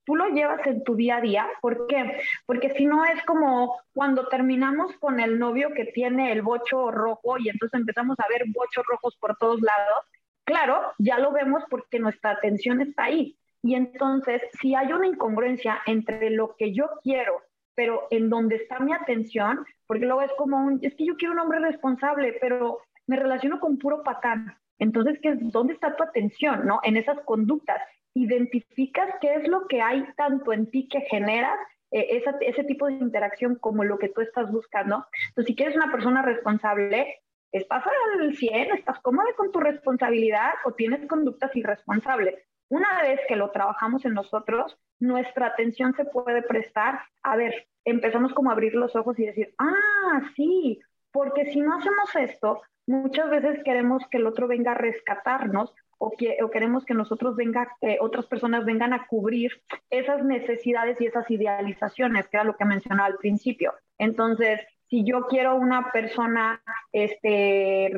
[0.06, 1.46] Tú lo llevas en tu día a día.
[1.60, 2.18] ¿Por qué?
[2.46, 7.36] Porque si no es como cuando terminamos con el novio que tiene el bocho rojo
[7.38, 10.04] y entonces empezamos a ver bochos rojos por todos lados.
[10.44, 13.36] Claro, ya lo vemos porque nuestra atención está ahí.
[13.62, 17.42] Y entonces, si hay una incongruencia entre lo que yo quiero,
[17.74, 21.34] pero en donde está mi atención, porque luego es como un, es que yo quiero
[21.34, 24.56] un hombre responsable, pero me relaciono con puro patán.
[24.78, 26.78] Entonces, ¿qué, ¿dónde está tu atención, no?
[26.84, 27.80] En esas conductas
[28.16, 31.58] identificas qué es lo que hay tanto en ti que generas
[31.90, 35.06] eh, ese tipo de interacción como lo que tú estás buscando.
[35.28, 37.20] Entonces, si quieres una persona responsable,
[37.52, 38.72] ¿estás al 100?
[38.72, 42.34] ¿Estás cómoda con tu responsabilidad o tienes conductas irresponsables?
[42.68, 48.32] Una vez que lo trabajamos en nosotros, nuestra atención se puede prestar a ver, empezamos
[48.32, 50.80] como a abrir los ojos y decir, ah, sí,
[51.12, 56.10] porque si no hacemos esto, muchas veces queremos que el otro venga a rescatarnos o,
[56.10, 59.52] que, o queremos que nosotros venga, eh, otras personas vengan a cubrir
[59.90, 63.74] esas necesidades y esas idealizaciones, que era lo que mencionaba al principio.
[63.98, 67.90] Entonces, si yo quiero una persona este,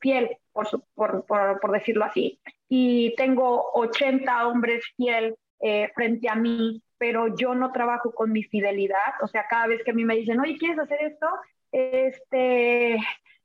[0.00, 1.26] fiel, por, por,
[1.60, 7.72] por, decirlo así, y tengo 80 hombres fiel eh, frente a mí, pero yo no
[7.72, 10.78] trabajo con mi fidelidad, o sea, cada vez que a mí me dicen, oye, ¿quieres
[10.78, 11.26] hacer esto?
[11.72, 12.96] Este,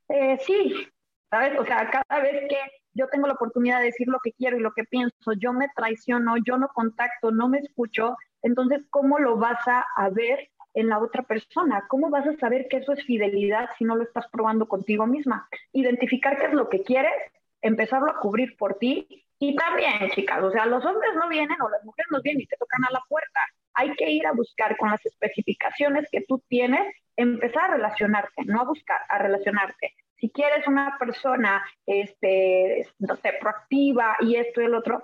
[0.08, 0.88] eh, sí,
[1.30, 1.58] ¿sabes?
[1.58, 2.56] O sea, cada vez que
[2.94, 5.68] yo tengo la oportunidad de decir lo que quiero y lo que pienso, yo me
[5.74, 10.98] traiciono, yo no contacto, no me escucho, entonces, ¿cómo lo vas a, ver en la
[10.98, 11.84] otra persona?
[11.88, 15.48] ¿Cómo vas a saber que eso es fidelidad si no lo estás probando contigo misma?
[15.72, 17.14] Identificar qué es lo que quieres,
[17.60, 21.68] empezarlo a cubrir por ti y también, chicas, o sea, los hombres no vienen o
[21.68, 23.40] las mujeres no vienen y te tocan a la puerta.
[23.74, 28.60] Hay que ir a buscar con las especificaciones que tú tienes, empezar a relacionarte, no
[28.60, 34.74] a buscar, a relacionarte si quieres una persona, este, no proactiva y esto y el
[34.76, 35.02] otro,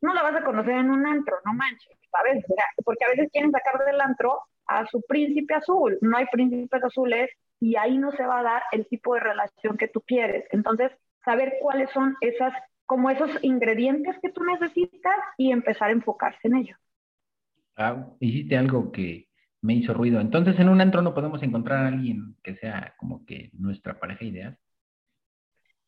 [0.00, 2.42] no la vas a conocer en un antro, no manches, ¿sabes?
[2.82, 7.30] porque a veces quieren sacar del antro a su príncipe azul, no hay príncipes azules
[7.60, 10.46] y ahí no se va a dar el tipo de relación que tú quieres.
[10.50, 10.90] Entonces,
[11.26, 12.54] saber cuáles son esas,
[12.86, 16.76] como esos ingredientes que tú necesitas y empezar a enfocarse en ello.
[17.76, 19.28] Ah, hiciste algo que
[19.64, 20.20] me hizo ruido.
[20.20, 24.24] Entonces, en un antro no podemos encontrar a alguien que sea como que nuestra pareja
[24.24, 24.58] ideal.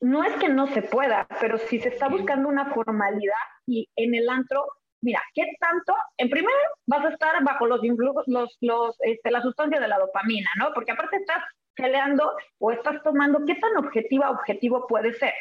[0.00, 3.34] No es que no se pueda, pero si se está buscando una formalidad
[3.66, 4.66] y en el antro,
[5.02, 5.94] mira, ¿qué tanto?
[6.16, 6.54] En primer,
[6.86, 10.72] vas a estar bajo los influjos, los, los, este, la sustancia de la dopamina, ¿no?
[10.74, 15.34] Porque aparte estás peleando o estás tomando, ¿qué tan objetiva objetivo puede ser?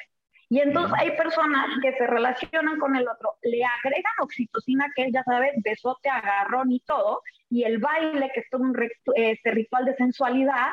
[0.50, 5.24] Y entonces hay personas que se relacionan con el otro, le agregan oxitocina, que ya
[5.24, 8.76] sabes, besote, agarrón y todo, y el baile, que es todo un
[9.16, 10.68] este, ritual de sensualidad.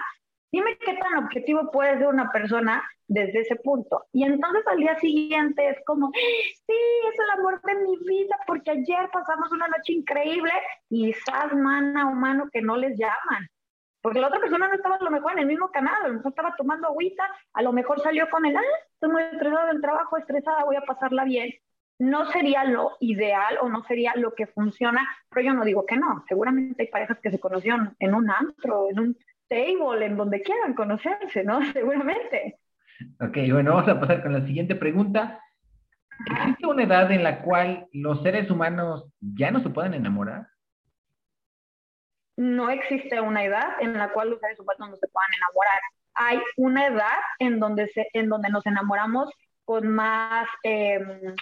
[0.51, 4.05] Dime qué tan objetivo puede ser una persona desde ese punto.
[4.13, 6.75] Y entonces al día siguiente es como, sí,
[7.13, 10.53] es el amor de mi vida, porque ayer pasamos una noche increíble
[10.91, 13.49] y sas mana o mano que no les llaman
[14.03, 16.15] porque la otra persona no estaba a lo mejor en el mismo canal, a lo
[16.15, 17.23] mejor estaba tomando agüita,
[17.55, 18.63] a lo mejor salió con el, ah,
[18.95, 21.51] estoy muy estresada del trabajo, estresada, voy a pasarla bien.
[21.99, 25.97] No sería lo ideal o no sería lo que funciona, pero yo no digo que
[25.97, 26.25] no.
[26.29, 30.75] Seguramente hay parejas que se conocieron en un antro, en un table, en donde quieran
[30.75, 31.61] conocerse, ¿no?
[31.73, 32.59] Seguramente.
[33.21, 35.41] Ok, bueno, vamos a pasar con la siguiente pregunta.
[36.27, 40.47] ¿Existe una edad en la cual los seres humanos ya no se pueden enamorar?
[42.37, 45.81] No existe una edad en la cual los seres humanos no se puedan enamorar.
[46.15, 49.31] Hay una edad en donde, en donde nos enamoramos
[49.65, 51.35] con más, em,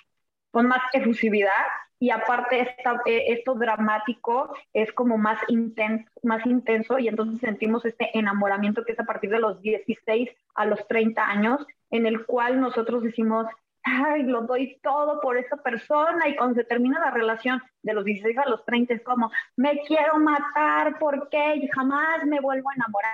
[0.51, 1.65] con más efusividad
[1.99, 2.61] y aparte
[3.07, 8.93] eh, esto dramático es como más intenso, más intenso y entonces sentimos este enamoramiento que
[8.93, 13.47] es a partir de los 16 a los 30 años en el cual nosotros decimos,
[13.83, 18.05] ay, lo doy todo por esta persona y cuando se termina la relación de los
[18.05, 23.13] 16 a los 30 es como, me quiero matar porque jamás me vuelvo a enamorar.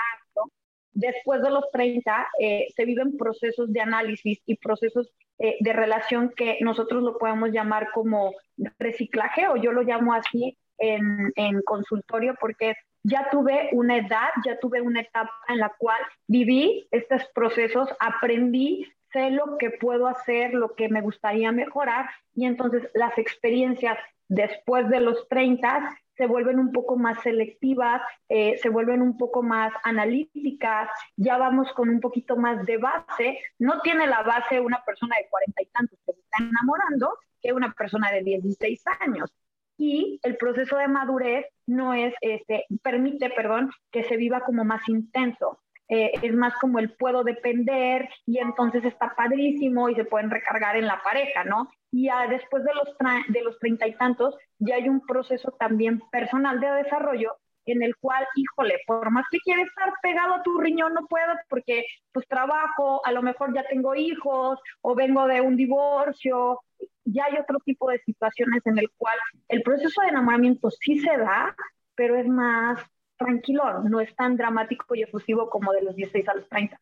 [0.93, 6.33] Después de los 30 eh, se viven procesos de análisis y procesos eh, de relación
[6.35, 8.33] que nosotros lo podemos llamar como
[8.79, 14.59] reciclaje o yo lo llamo así en, en consultorio porque ya tuve una edad, ya
[14.59, 20.53] tuve una etapa en la cual viví estos procesos, aprendí sé lo que puedo hacer,
[20.53, 23.97] lo que me gustaría mejorar y entonces las experiencias
[24.29, 29.43] después de los 30 se vuelven un poco más selectivas, eh, se vuelven un poco
[29.43, 33.39] más analíticas, ya vamos con un poquito más de base.
[33.59, 37.53] No tiene la base una persona de cuarenta y tantos que se está enamorando que
[37.53, 39.31] una persona de 16 años.
[39.79, 44.89] Y el proceso de madurez no es, este, permite, perdón, que se viva como más
[44.89, 45.61] intenso.
[45.89, 50.77] Eh, es más como el puedo depender y entonces está padrísimo y se pueden recargar
[50.77, 51.71] en la pareja, ¿no?
[51.93, 52.89] Y ya después de los,
[53.29, 57.97] de los treinta y tantos ya hay un proceso también personal de desarrollo en el
[57.97, 62.27] cual, híjole, por más que quieres estar pegado a tu riñón, no puedo porque pues
[62.29, 66.61] trabajo, a lo mejor ya tengo hijos o vengo de un divorcio,
[67.05, 71.17] ya hay otro tipo de situaciones en el cual el proceso de enamoramiento sí se
[71.17, 71.55] da,
[71.95, 72.81] pero es más
[73.17, 76.79] tranquilo, no es tan dramático y efusivo como de los 16 a los 30.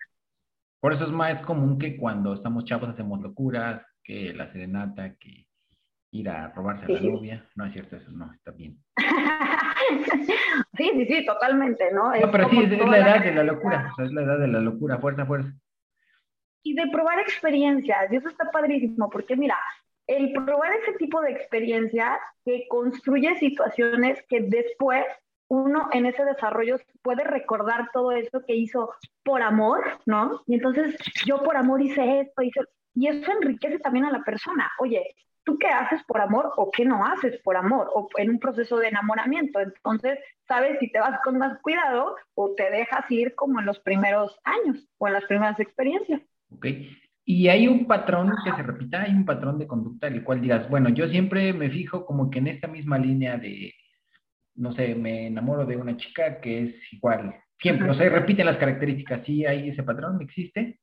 [0.81, 5.47] Por eso es más común que cuando estamos chavos hacemos locuras, que la serenata, que
[6.15, 7.45] ir a robarse a la novia.
[7.57, 8.79] No es cierto, eso no, está bien.
[10.77, 12.15] sí, sí, sí, totalmente, ¿no?
[12.15, 14.49] No, pero sí, es, la edad de la locura, o sea, es la edad de
[14.49, 15.53] la locura, fuerza, fuerza.
[16.63, 19.59] Y de probar experiencias, y eso está padrísimo, porque mira,
[20.07, 25.05] el probar ese tipo de experiencias que construye situaciones que después
[25.55, 28.93] uno en ese desarrollo puede recordar todo eso que hizo
[29.23, 30.43] por amor, ¿no?
[30.47, 32.61] Y entonces yo por amor hice esto, hice...
[32.97, 34.71] Y eso enriquece también a la persona.
[34.79, 37.91] Oye, ¿tú qué haces por amor o qué no haces por amor?
[37.93, 39.61] O en un proceso de enamoramiento.
[39.61, 43.81] Entonces, sabes si te vas con más cuidado o te dejas ir como en los
[43.81, 46.23] primeros años o en las primeras experiencias.
[46.51, 46.67] Ok.
[47.25, 50.69] Y hay un patrón que se repita, hay un patrón de conducta el cual digas,
[50.69, 53.73] bueno, yo siempre me fijo como que en esta misma línea de,
[54.57, 58.59] no sé, me enamoro de una chica que es igual, siempre, o sea, repiten las
[58.59, 60.21] características, ¿sí hay ese patrón?
[60.21, 60.79] ¿Existe?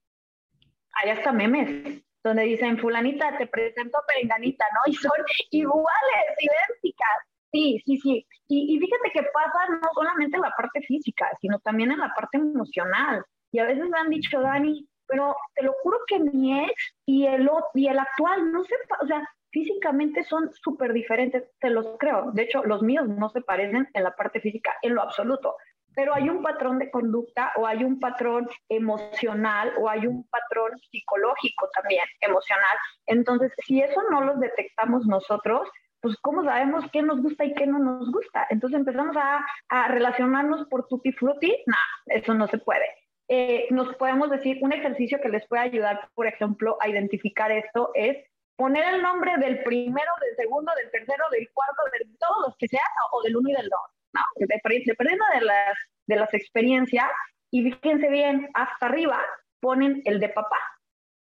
[0.93, 4.91] Hay hasta memes donde dicen, fulanita, te presento a perenganita, ¿no?
[4.91, 5.11] Y son
[5.49, 7.17] iguales, idénticas.
[7.51, 8.28] Sí, sí, sí.
[8.47, 12.13] Y, y fíjate que pasa no solamente en la parte física, sino también en la
[12.13, 13.26] parte emocional.
[13.51, 17.26] Y a veces me han dicho, Dani, pero te lo juro que mi ex y
[17.26, 22.32] el, y el actual no se, o sea, físicamente son súper diferentes, te los creo.
[22.32, 25.56] De hecho, los míos no se parecen en la parte física en lo absoluto,
[25.95, 30.72] pero hay un patrón de conducta o hay un patrón emocional o hay un patrón
[30.89, 32.78] psicológico también emocional.
[33.06, 35.70] Entonces, si eso no los detectamos nosotros,
[36.02, 38.47] pues ¿cómo sabemos qué nos gusta y qué no nos gusta?
[38.49, 41.76] Entonces empezamos a, relacionarnos por tutti frutti, no,
[42.08, 42.86] eso no se puede.
[43.28, 47.91] Eh, nos podemos decir, un ejercicio que les puede ayudar, por ejemplo, a identificar esto
[47.93, 48.18] es
[48.62, 52.68] poner el nombre del primero, del segundo, del tercero, del cuarto, de todos los que
[52.68, 53.82] sean, o del uno y del dos.
[54.14, 55.74] No, dependiendo de las,
[56.05, 57.09] de las experiencias,
[57.49, 59.20] y fíjense bien, hasta arriba
[59.62, 60.59] ponen el de papá.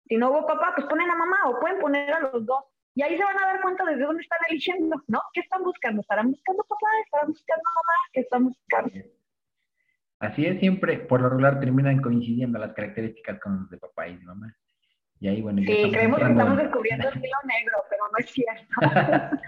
[0.06, 2.64] Si no hubo papá, pues ponen a mamá o pueden poner a los dos.
[2.94, 5.20] Y ahí se van a dar cuenta desde dónde están eligiendo, ¿no?
[5.34, 6.00] ¿Qué están buscando?
[6.00, 6.86] ¿Estarán buscando papá?
[7.04, 7.98] ¿Estarán buscando mamá?
[8.14, 8.92] ¿Qué están buscando?
[10.20, 14.16] Así es, siempre, por lo regular, terminan coincidiendo las características con los de papá y
[14.16, 14.56] de mamá.
[15.20, 18.66] Y ahí, bueno, sí, creemos que estamos descubriendo el hilo negro, pero no es cierto.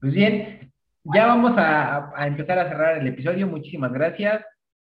[0.00, 3.46] pues bien, ya vamos a, a, empezar a cerrar el episodio.
[3.46, 4.44] Muchísimas gracias.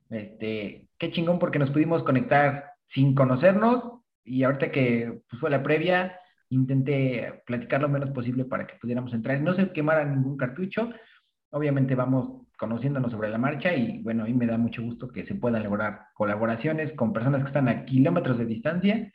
[0.10, 5.62] Este, qué chingón porque nos pudimos conectar sin conocernos y ahorita que pues, fue la
[5.62, 6.20] previa,
[6.50, 9.40] intenté platicar lo menos posible para que pudiéramos entrar.
[9.42, 10.90] No se quemara ningún cartucho.
[11.52, 15.26] Obviamente vamos conociéndonos sobre la marcha y bueno, a mí me da mucho gusto que
[15.26, 19.14] se puedan lograr colaboraciones con personas que están a kilómetros de distancia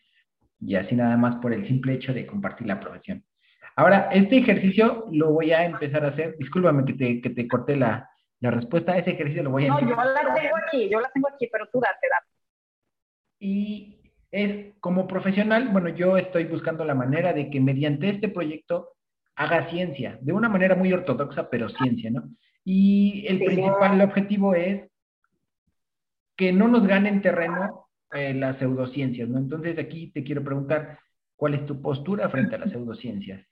[0.60, 3.24] y así nada más por el simple hecho de compartir la profesión.
[3.76, 7.76] Ahora, este ejercicio lo voy a empezar a hacer, discúlpame que te, que te corté
[7.76, 11.10] la, la respuesta, ese ejercicio lo voy a No, yo la tengo aquí, yo la
[11.10, 12.26] tengo aquí, pero tú date, date.
[13.38, 14.00] Y
[14.30, 18.90] es como profesional, bueno, yo estoy buscando la manera de que mediante este proyecto
[19.36, 22.24] haga ciencia, de una manera muy ortodoxa, pero ciencia, ¿no?
[22.64, 24.90] Y el principal objetivo es
[26.36, 29.38] que no nos ganen terreno eh, las pseudociencias, ¿no?
[29.38, 30.98] Entonces aquí te quiero preguntar,
[31.36, 33.46] ¿cuál es tu postura frente a las pseudociencias?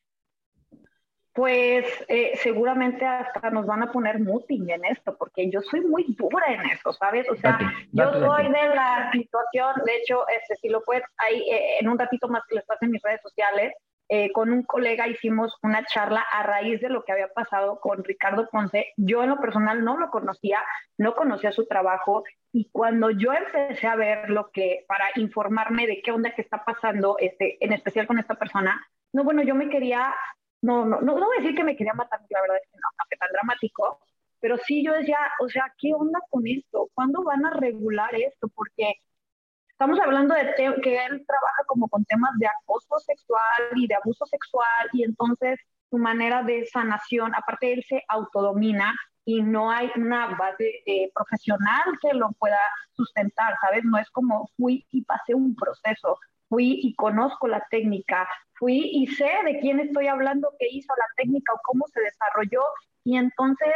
[1.32, 6.04] Pues eh, seguramente hasta nos van a poner muting en esto, porque yo soy muy
[6.18, 7.30] dura en eso, ¿sabes?
[7.30, 7.56] O sea,
[7.92, 11.96] yo soy de la situación, de hecho, este, si lo puedes, ahí eh, en un
[11.96, 13.72] ratito más que les pase en mis redes sociales,
[14.08, 18.02] eh, con un colega hicimos una charla a raíz de lo que había pasado con
[18.04, 18.86] Ricardo Ponce.
[18.96, 20.62] Yo en lo personal no lo conocía,
[20.96, 26.00] no conocía su trabajo y cuando yo empecé a ver lo que, para informarme de
[26.02, 28.80] qué onda que está pasando, este, en especial con esta persona,
[29.12, 30.14] no, bueno, yo me quería,
[30.62, 32.88] no, no, no, voy a decir que me quería matar, la verdad es que no,
[32.98, 34.00] no que tan dramático,
[34.40, 36.88] pero sí yo decía, o sea, ¿qué onda con esto?
[36.94, 38.48] ¿Cuándo van a regular esto?
[38.54, 38.94] Porque
[39.80, 44.26] Estamos hablando de que él trabaja como con temas de acoso sexual y de abuso
[44.26, 48.92] sexual y entonces su manera de sanación, aparte él se autodomina
[49.24, 52.58] y no hay una base eh, profesional que lo pueda
[52.90, 53.84] sustentar, ¿sabes?
[53.84, 56.18] No es como fui y pasé un proceso,
[56.48, 61.06] fui y conozco la técnica, fui y sé de quién estoy hablando, qué hizo la
[61.16, 62.64] técnica o cómo se desarrolló
[63.04, 63.74] y entonces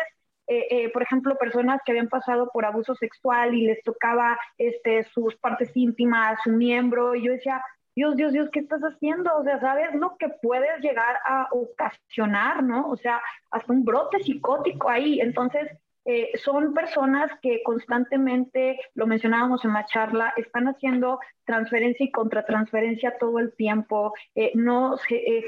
[0.52, 5.04] eh, eh, por ejemplo, personas que habían pasado por abuso sexual y les tocaba este,
[5.04, 9.34] sus partes íntimas, su miembro, y yo decía, Dios, Dios, Dios, ¿qué estás haciendo?
[9.34, 12.90] O sea, ¿sabes lo que puedes llegar a ocasionar, no?
[12.90, 15.20] O sea, hasta un brote psicótico ahí.
[15.20, 15.70] Entonces,
[16.04, 23.16] eh, son personas que constantemente, lo mencionábamos en la charla, están haciendo transferencia y contratransferencia
[23.18, 24.12] todo el tiempo.
[24.54, 24.96] no,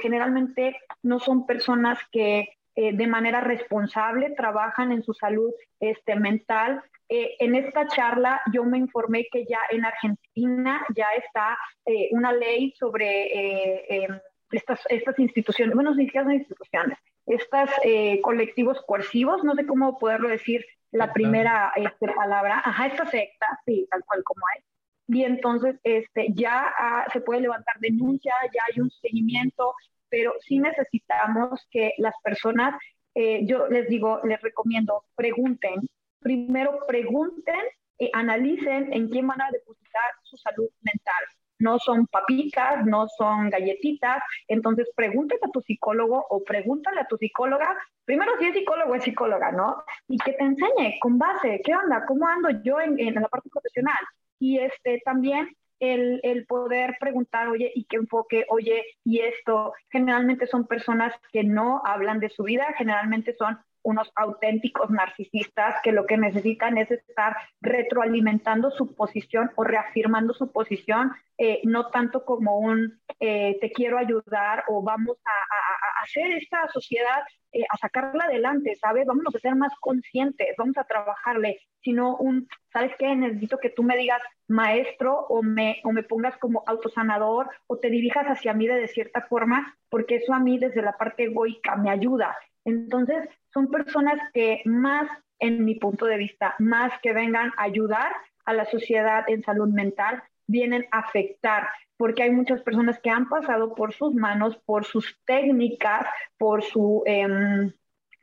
[0.00, 6.82] generalmente no son personas que eh, de manera responsable, trabajan en su salud este, mental.
[7.08, 12.32] Eh, en esta charla yo me informé que ya en Argentina ya está eh, una
[12.32, 14.08] ley sobre
[14.50, 19.98] estas, estas instituciones, bueno, ni siquiera son instituciones, estos eh, colectivos coercivos, no sé cómo
[19.98, 24.64] poderlo decir la primera este, palabra, ajá, esta secta, sí, tal cual como es.
[25.08, 29.74] Y entonces este, ya ah, se puede levantar denuncia, ya hay un seguimiento,
[30.14, 32.80] pero sí necesitamos que las personas,
[33.16, 35.88] eh, yo les digo, les recomiendo, pregunten,
[36.20, 37.60] primero pregunten,
[37.98, 41.24] y analicen en quién van a depositar su salud mental
[41.58, 44.22] no son papitas, no son galletitas.
[44.48, 49.04] Entonces, pregúntale a tu psicólogo o pregúntale a tu psicóloga, primero si es psicólogo es
[49.04, 49.82] psicóloga, ¿no?
[50.08, 52.04] Y que te enseñe con base, ¿qué onda?
[52.06, 54.04] ¿Cómo ando yo en, en la parte profesional?
[54.38, 55.48] Y este también
[55.92, 58.46] el, poder preguntar, oye, ¿y qué enfoque?
[58.48, 59.74] Oye, ¿y esto?
[59.90, 65.92] Generalmente son personas que no hablan de su vida, generalmente son unos auténticos narcisistas que
[65.92, 72.24] lo que necesitan es estar retroalimentando su posición o reafirmando su posición, eh, no tanto
[72.24, 77.22] como un eh, te quiero ayudar o vamos a, hacer esta sociedad,
[77.54, 79.06] eh, a sacarla adelante, ¿sabes?
[79.06, 83.14] Vamos a ser más conscientes, vamos a trabajarle, sino un, ¿sabes qué?
[83.14, 87.90] Necesito que tú me digas maestro o me, o me pongas como autosanador o te
[87.90, 91.90] dirijas hacia mí de cierta forma, porque eso a mí desde la parte egoica me
[91.90, 92.36] ayuda.
[92.64, 98.12] Entonces, son personas que más, en mi punto de vista, más que vengan a ayudar
[98.44, 103.28] a la sociedad en salud mental, vienen a afectar, porque hay muchas personas que han
[103.28, 106.06] pasado por sus manos, por sus técnicas,
[106.38, 107.02] por su...
[107.06, 107.72] Eh,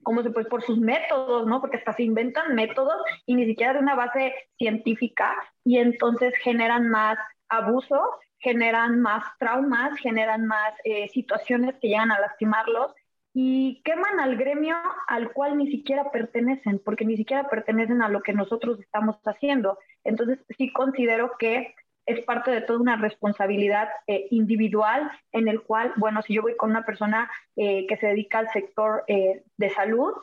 [0.03, 0.49] ¿cómo se puede?
[0.49, 1.61] Por sus métodos, ¿no?
[1.61, 6.89] Porque hasta se inventan métodos y ni siquiera de una base científica y entonces generan
[6.89, 7.17] más
[7.49, 8.01] abuso,
[8.39, 12.93] generan más traumas, generan más eh, situaciones que llegan a lastimarlos
[13.33, 14.75] y queman al gremio
[15.07, 19.77] al cual ni siquiera pertenecen, porque ni siquiera pertenecen a lo que nosotros estamos haciendo.
[20.03, 21.75] Entonces, sí considero que
[22.11, 26.55] es parte de toda una responsabilidad eh, individual en el cual, bueno, si yo voy
[26.55, 30.13] con una persona eh, que se dedica al sector eh, de salud,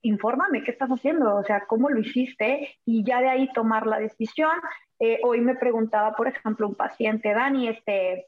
[0.00, 3.98] infórmame qué estás haciendo, o sea, cómo lo hiciste y ya de ahí tomar la
[3.98, 4.52] decisión.
[5.22, 8.26] hoy me preguntaba, por ejemplo, un paciente, Dani, este,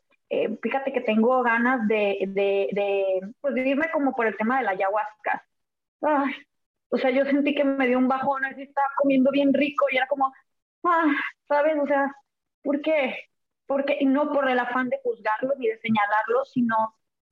[0.63, 3.55] fíjate que tengo ganas de, de, de, pues,
[3.93, 5.47] como por el tema de la ayahuasca.
[6.91, 9.97] o sea, yo sentí que me dio un bajón, así estaba comiendo bien rico y
[9.97, 10.31] era como,
[10.85, 11.07] ah,
[11.49, 11.77] ¿sabes?
[11.81, 12.15] O sea,
[12.69, 13.15] ¿por qué?
[13.67, 16.77] Porque, y no por el afán de juzgarlo ni de señalarlo, sino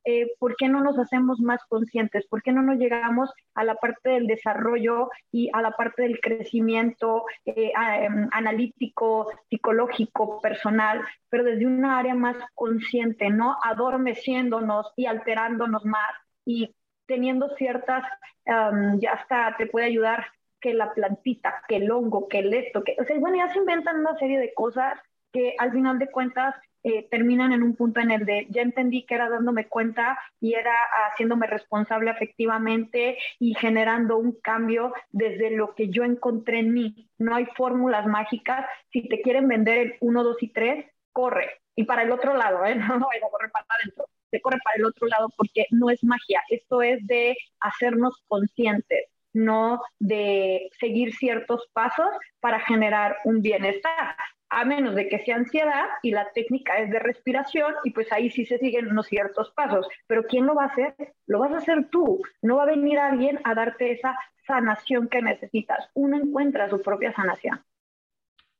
[0.02, 2.26] eh, ¿por qué no nos hacemos más conscientes?
[2.26, 6.20] ¿Por qué no nos llegamos a la parte del desarrollo y a la parte del
[6.20, 15.04] crecimiento eh, em, analítico, psicológico, personal, pero desde una área más consciente, no adormeciéndonos y
[15.04, 16.12] alterándonos más
[16.46, 16.74] y
[17.04, 18.04] teniendo ciertas,
[18.46, 20.28] em, ya hasta te puede ayudar
[20.60, 23.58] que la plantita, que el hongo, que el esto, que, o sea, bueno, ya se
[23.58, 24.98] inventan una serie de cosas
[25.36, 29.04] que al final de cuentas eh, terminan en un punto en el de ya entendí
[29.04, 30.72] que era dándome cuenta y era
[31.10, 37.10] haciéndome responsable efectivamente y generando un cambio desde lo que yo encontré en mí.
[37.18, 38.64] No hay fórmulas mágicas.
[38.90, 41.50] Si te quieren vender el 1, 2 y 3, corre.
[41.74, 42.74] Y para el otro lado, ¿eh?
[42.76, 46.02] no, no a correr para adentro, se corre para el otro lado porque no es
[46.02, 46.40] magia.
[46.48, 52.08] Esto es de hacernos conscientes no de seguir ciertos pasos
[52.40, 54.16] para generar un bienestar
[54.56, 58.30] a menos de que sea ansiedad y la técnica es de respiración y pues ahí
[58.30, 59.86] sí se siguen unos ciertos pasos.
[60.06, 60.94] Pero ¿quién lo va a hacer?
[61.26, 62.22] Lo vas a hacer tú.
[62.40, 65.90] No va a venir alguien a darte esa sanación que necesitas.
[65.92, 67.60] Uno encuentra su propia sanación.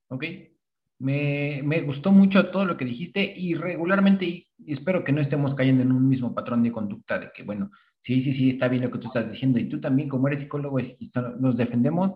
[0.08, 0.24] Ok.
[0.98, 5.54] Me, me gustó mucho todo lo que dijiste y regularmente, y espero que no estemos
[5.54, 7.70] cayendo en un mismo patrón de conducta de que, bueno,
[8.02, 10.40] sí, sí, sí, está bien lo que tú estás diciendo y tú también como eres
[10.40, 10.78] psicólogo
[11.38, 12.12] nos defendemos.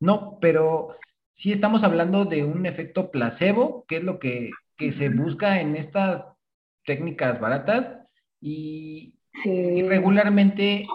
[0.00, 0.96] No, pero
[1.38, 6.24] sí estamos hablando de un efecto placebo, que es lo que, se busca en estas
[6.84, 8.06] técnicas baratas
[8.40, 9.14] y,
[9.44, 10.86] regularmente...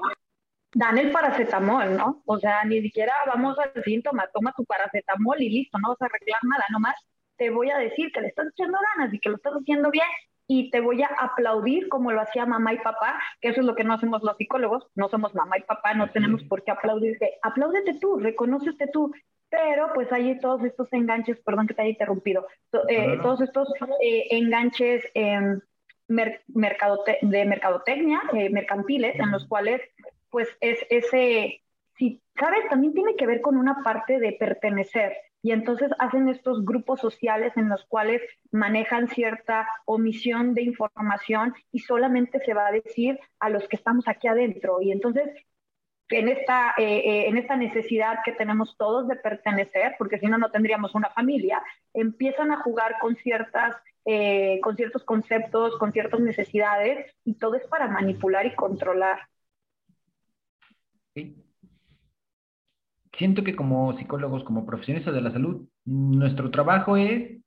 [0.74, 2.24] Dan el paracetamol, ¿no?
[2.26, 6.06] O sea, ni siquiera vamos al síntoma, toma tu paracetamol y listo, no vas a
[6.06, 6.96] arreglar nada, nomás
[7.38, 10.08] te voy a decir que le estás echando ganas y que lo estás haciendo bien
[10.48, 13.76] y te voy a aplaudir como lo hacía mamá y papá, que eso es lo
[13.76, 17.38] que no hacemos los psicólogos, no somos mamá y papá, no tenemos por qué aplaudirte,
[17.42, 19.14] apláudete tú, reconócete tú,
[19.54, 22.48] pero pues hay todos estos enganches, perdón que te haya interrumpido,
[22.90, 25.60] eh, todos estos eh, enganches em,
[26.08, 26.42] de
[27.46, 29.80] mercadotecnia, eh, mercantiles, en los cuales
[30.32, 31.62] pues es ese,
[31.96, 35.14] si sabes, también tiene que ver con una parte de pertenecer.
[35.44, 41.80] Y entonces hacen estos grupos sociales en los cuales manejan cierta omisión de información y
[41.80, 44.82] solamente se va a decir a los que estamos aquí adentro.
[44.82, 45.30] Y entonces
[46.16, 50.38] en esta, eh, eh, en esta necesidad que tenemos todos de pertenecer, porque si no,
[50.38, 51.62] no tendríamos una familia,
[51.94, 57.66] empiezan a jugar con, ciertas, eh, con ciertos conceptos, con ciertas necesidades, y todo es
[57.68, 59.20] para manipular y controlar.
[63.18, 67.40] Siento que como psicólogos, como profesionistas de la salud, nuestro trabajo es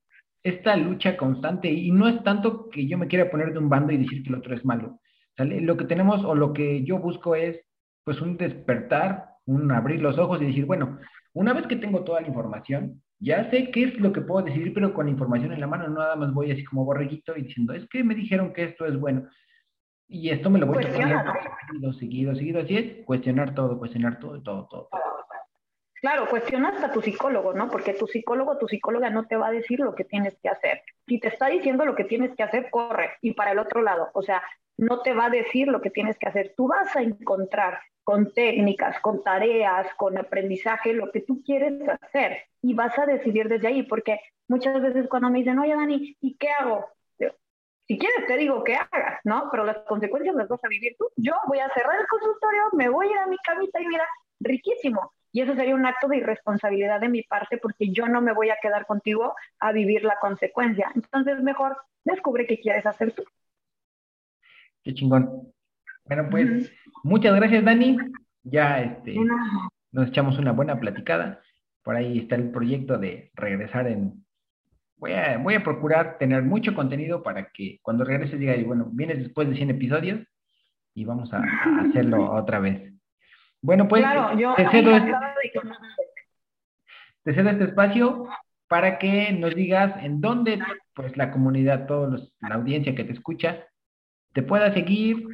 [0.45, 3.93] esta lucha constante y no es tanto que yo me quiera poner de un bando
[3.93, 5.01] y decir que el otro es malo.
[5.39, 7.66] Lo que tenemos o lo que yo busco es
[8.07, 11.01] pues un despertar, un abrir los ojos y decir, bueno,
[11.33, 14.73] una vez que tengo toda la información, ya sé qué es lo que puedo decidir,
[14.73, 17.43] pero con la información en la mano, no nada más voy así como borreguito y
[17.43, 19.29] diciendo, es que me dijeron que esto es bueno.
[20.07, 24.41] Y esto me lo voy a seguido, seguido, seguido, así es, cuestionar todo, cuestionar todo,
[24.41, 24.89] todo, todo.
[26.07, 27.69] Claro, cuestiona hasta tu psicólogo, ¿no?
[27.69, 30.83] Porque tu psicólogo, tu psicóloga no te va a decir lo que tienes que hacer.
[31.05, 33.15] Si te está diciendo lo que tienes que hacer, corre.
[33.23, 34.41] Y para el otro lado, o sea,
[34.77, 36.55] no te va a decir lo que tienes que hacer.
[36.57, 42.39] Tú vas a encontrar con técnicas, con tareas, con aprendizaje, lo que tú quieres hacer
[42.63, 46.37] y vas a decidir desde ahí, porque muchas veces cuando me dicen, oye Dani, ¿y
[46.37, 46.87] qué hago?
[47.89, 49.49] si quieres te digo que hagas, ¿no?
[49.51, 51.09] Pero las consecuencias las vas a vivir tú.
[51.17, 54.07] Yo voy a cerrar el consultorio, me voy a ir a mi camita y mira,
[54.41, 55.13] riquísimo.
[55.37, 58.49] Y eso sería un acto de irresponsabilidad de mi parte porque yo no me voy
[58.49, 60.91] a quedar contigo a vivir la consecuencia.
[60.95, 63.23] Entonces, mejor descubre qué quieres hacer tú.
[64.83, 65.53] Qué chingón.
[66.07, 66.73] Bueno, pues
[67.05, 67.99] muchas gracias, Dani.
[68.45, 69.15] Ya este,
[69.93, 71.43] nos echamos una buena platicada.
[71.83, 74.25] Por ahí está el proyecto de regresar en...
[74.97, 79.19] Voy a, voy a procurar tener mucho contenido para que cuando regrese diga, bueno, vienes
[79.19, 80.21] después de 100 episodios
[80.95, 81.43] y vamos a,
[81.83, 82.96] hacerlo otra vez.
[83.67, 84.05] Bueno, pues
[84.57, 85.13] te, cedo este,
[87.25, 88.29] te cedo este espacio
[88.69, 90.61] para que nos digas en dónde
[90.95, 93.67] pues la comunidad, toda la audiencia que te escucha,
[94.33, 95.27] te pueda seguir,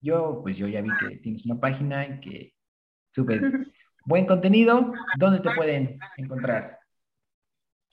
[0.00, 2.54] yo, pues yo ya vi que tienes una página y que
[3.14, 3.42] subes
[4.06, 4.94] buen contenido.
[5.18, 6.78] ¿Dónde te pueden encontrar?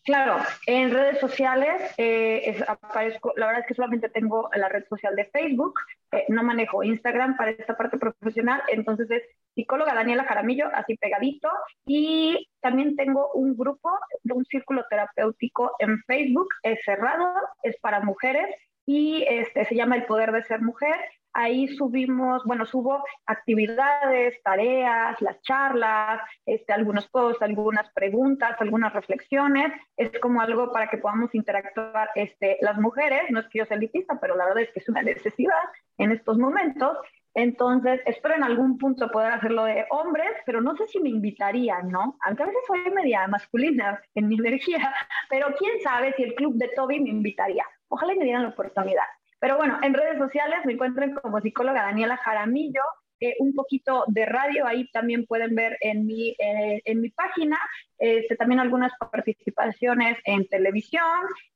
[0.06, 0.38] Claro,
[0.68, 5.26] en redes sociales eh, aparezco, la verdad es que solamente tengo la red social de
[5.26, 5.74] Facebook,
[6.14, 9.24] eh, no manejo Instagram para esta parte profesional, entonces es
[9.56, 11.50] psicóloga Daniela Jaramillo, así pegadito,
[11.86, 13.92] y también tengo un grupo
[14.24, 17.34] de un círculo terapéutico en Facebook, es cerrado,
[17.64, 20.96] es para mujeres y este, se llama El Poder de Ser Mujer
[21.34, 29.72] Ahí subimos, bueno, subo actividades, tareas, las charlas, este, algunos posts, algunas preguntas, algunas reflexiones.
[29.96, 33.24] Es como algo para que podamos interactuar este, las mujeres.
[33.30, 35.62] No es que yo sea elitista, pero la verdad es que es una necesidad
[35.98, 36.98] en estos momentos.
[37.34, 41.90] Entonces, espero en algún punto poder hacerlo de hombres, pero no sé si me invitarían,
[41.90, 42.18] ¿no?
[42.26, 44.80] Aunque a veces soy media masculina en mi energía,
[45.30, 47.66] pero quién sabe si el club de Toby me invitaría.
[47.88, 49.06] Ojalá me dieran la oportunidad.
[49.40, 52.84] Pero bueno, en redes sociales me encuentran como psicóloga Daniela Jaramillo,
[53.22, 57.60] eh, un poquito de radio, ahí también pueden ver en mi, eh, en mi página,
[58.00, 61.06] este, también algunas participaciones en televisión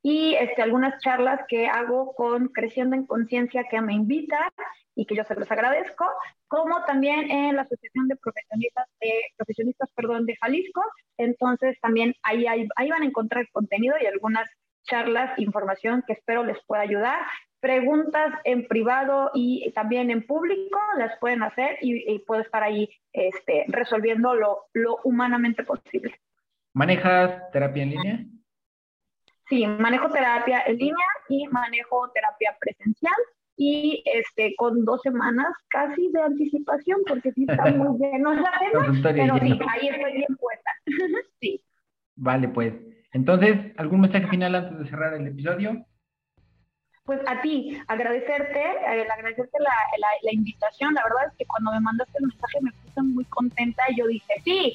[0.00, 4.48] y este, algunas charlas que hago con Creciendo en Conciencia que me invitan
[4.94, 6.06] y que yo se los agradezco,
[6.46, 10.82] como también en la Asociación de Profesionistas, de, profesionistas perdón, de Jalisco.
[11.18, 14.48] Entonces también ahí, ahí, ahí van a encontrar contenido y algunas
[14.84, 17.18] charlas, información que espero les pueda ayudar
[17.60, 23.64] preguntas en privado y también en público las pueden hacer y, puedo estar ahí este,
[23.68, 26.14] resolviendo lo, lo, humanamente posible.
[26.72, 28.24] ¿Manejas terapia en línea?
[29.48, 33.14] Sí, manejo terapia en línea y manejo terapia presencial
[33.56, 39.00] y este con dos semanas casi de anticipación porque sí está muy lleno la tema,
[39.02, 40.70] pero sí, ahí estoy bien puesta.
[41.40, 41.62] sí.
[42.16, 42.74] Vale, pues.
[43.12, 45.86] Entonces, ¿algún mensaje final antes de cerrar el episodio?
[47.06, 49.72] Pues a ti, agradecerte, eh, agradecerte la,
[50.22, 50.92] la, invitación.
[50.92, 54.06] La verdad es que cuando me mandaste el mensaje me puse muy contenta y yo
[54.08, 54.74] dije, sí,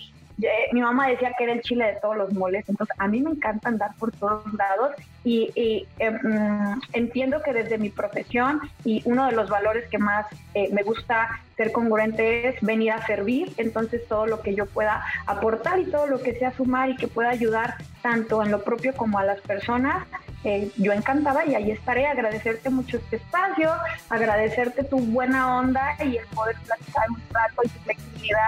[0.72, 3.32] mi mamá decía que era el chile de todos los moles, entonces a mí me
[3.32, 9.28] encanta andar por todos lados y, em, mm, entiendo que desde mi profesión y uno
[9.28, 14.08] de los valores que más eh, me gusta ser congruente es venir a servir, entonces
[14.08, 17.30] todo lo que yo pueda aportar y todo lo que sea sumar y que pueda
[17.30, 20.08] ayudar tanto en lo propio como a las personas,
[20.44, 23.72] eh, yo encantada y ahí estaré, agradecerte mucho este espacio,
[24.10, 28.40] agradecerte tu buena onda y el poder platicar un rato y tu flexibilidad,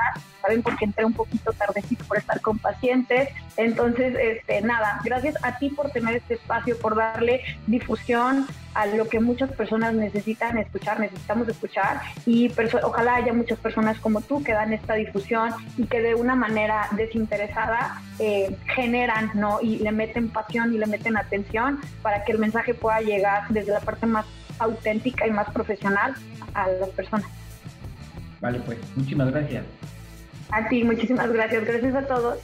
[0.41, 5.59] saben porque entré un poquito tardecito por estar con pacientes, entonces este nada, gracias a
[5.59, 10.99] ti por tener este espacio, por darle difusión a lo que muchas personas necesitan escuchar,
[10.99, 12.51] necesitamos escuchar y
[12.84, 16.88] ojalá haya muchas personas como tú que dan esta difusión y que de una manera
[16.91, 19.61] desinteresada eh, generan, ¿no?
[19.61, 23.72] Y le meten pasión y le meten atención para que el mensaje pueda llegar desde
[23.72, 24.26] la parte más
[24.59, 26.14] auténtica y más profesional
[26.53, 27.30] a las personas.
[28.41, 29.66] Vale, pues muchísimas gracias.
[30.49, 31.66] A ti, muchísimas gracias.
[31.66, 32.39] Gracias a todos.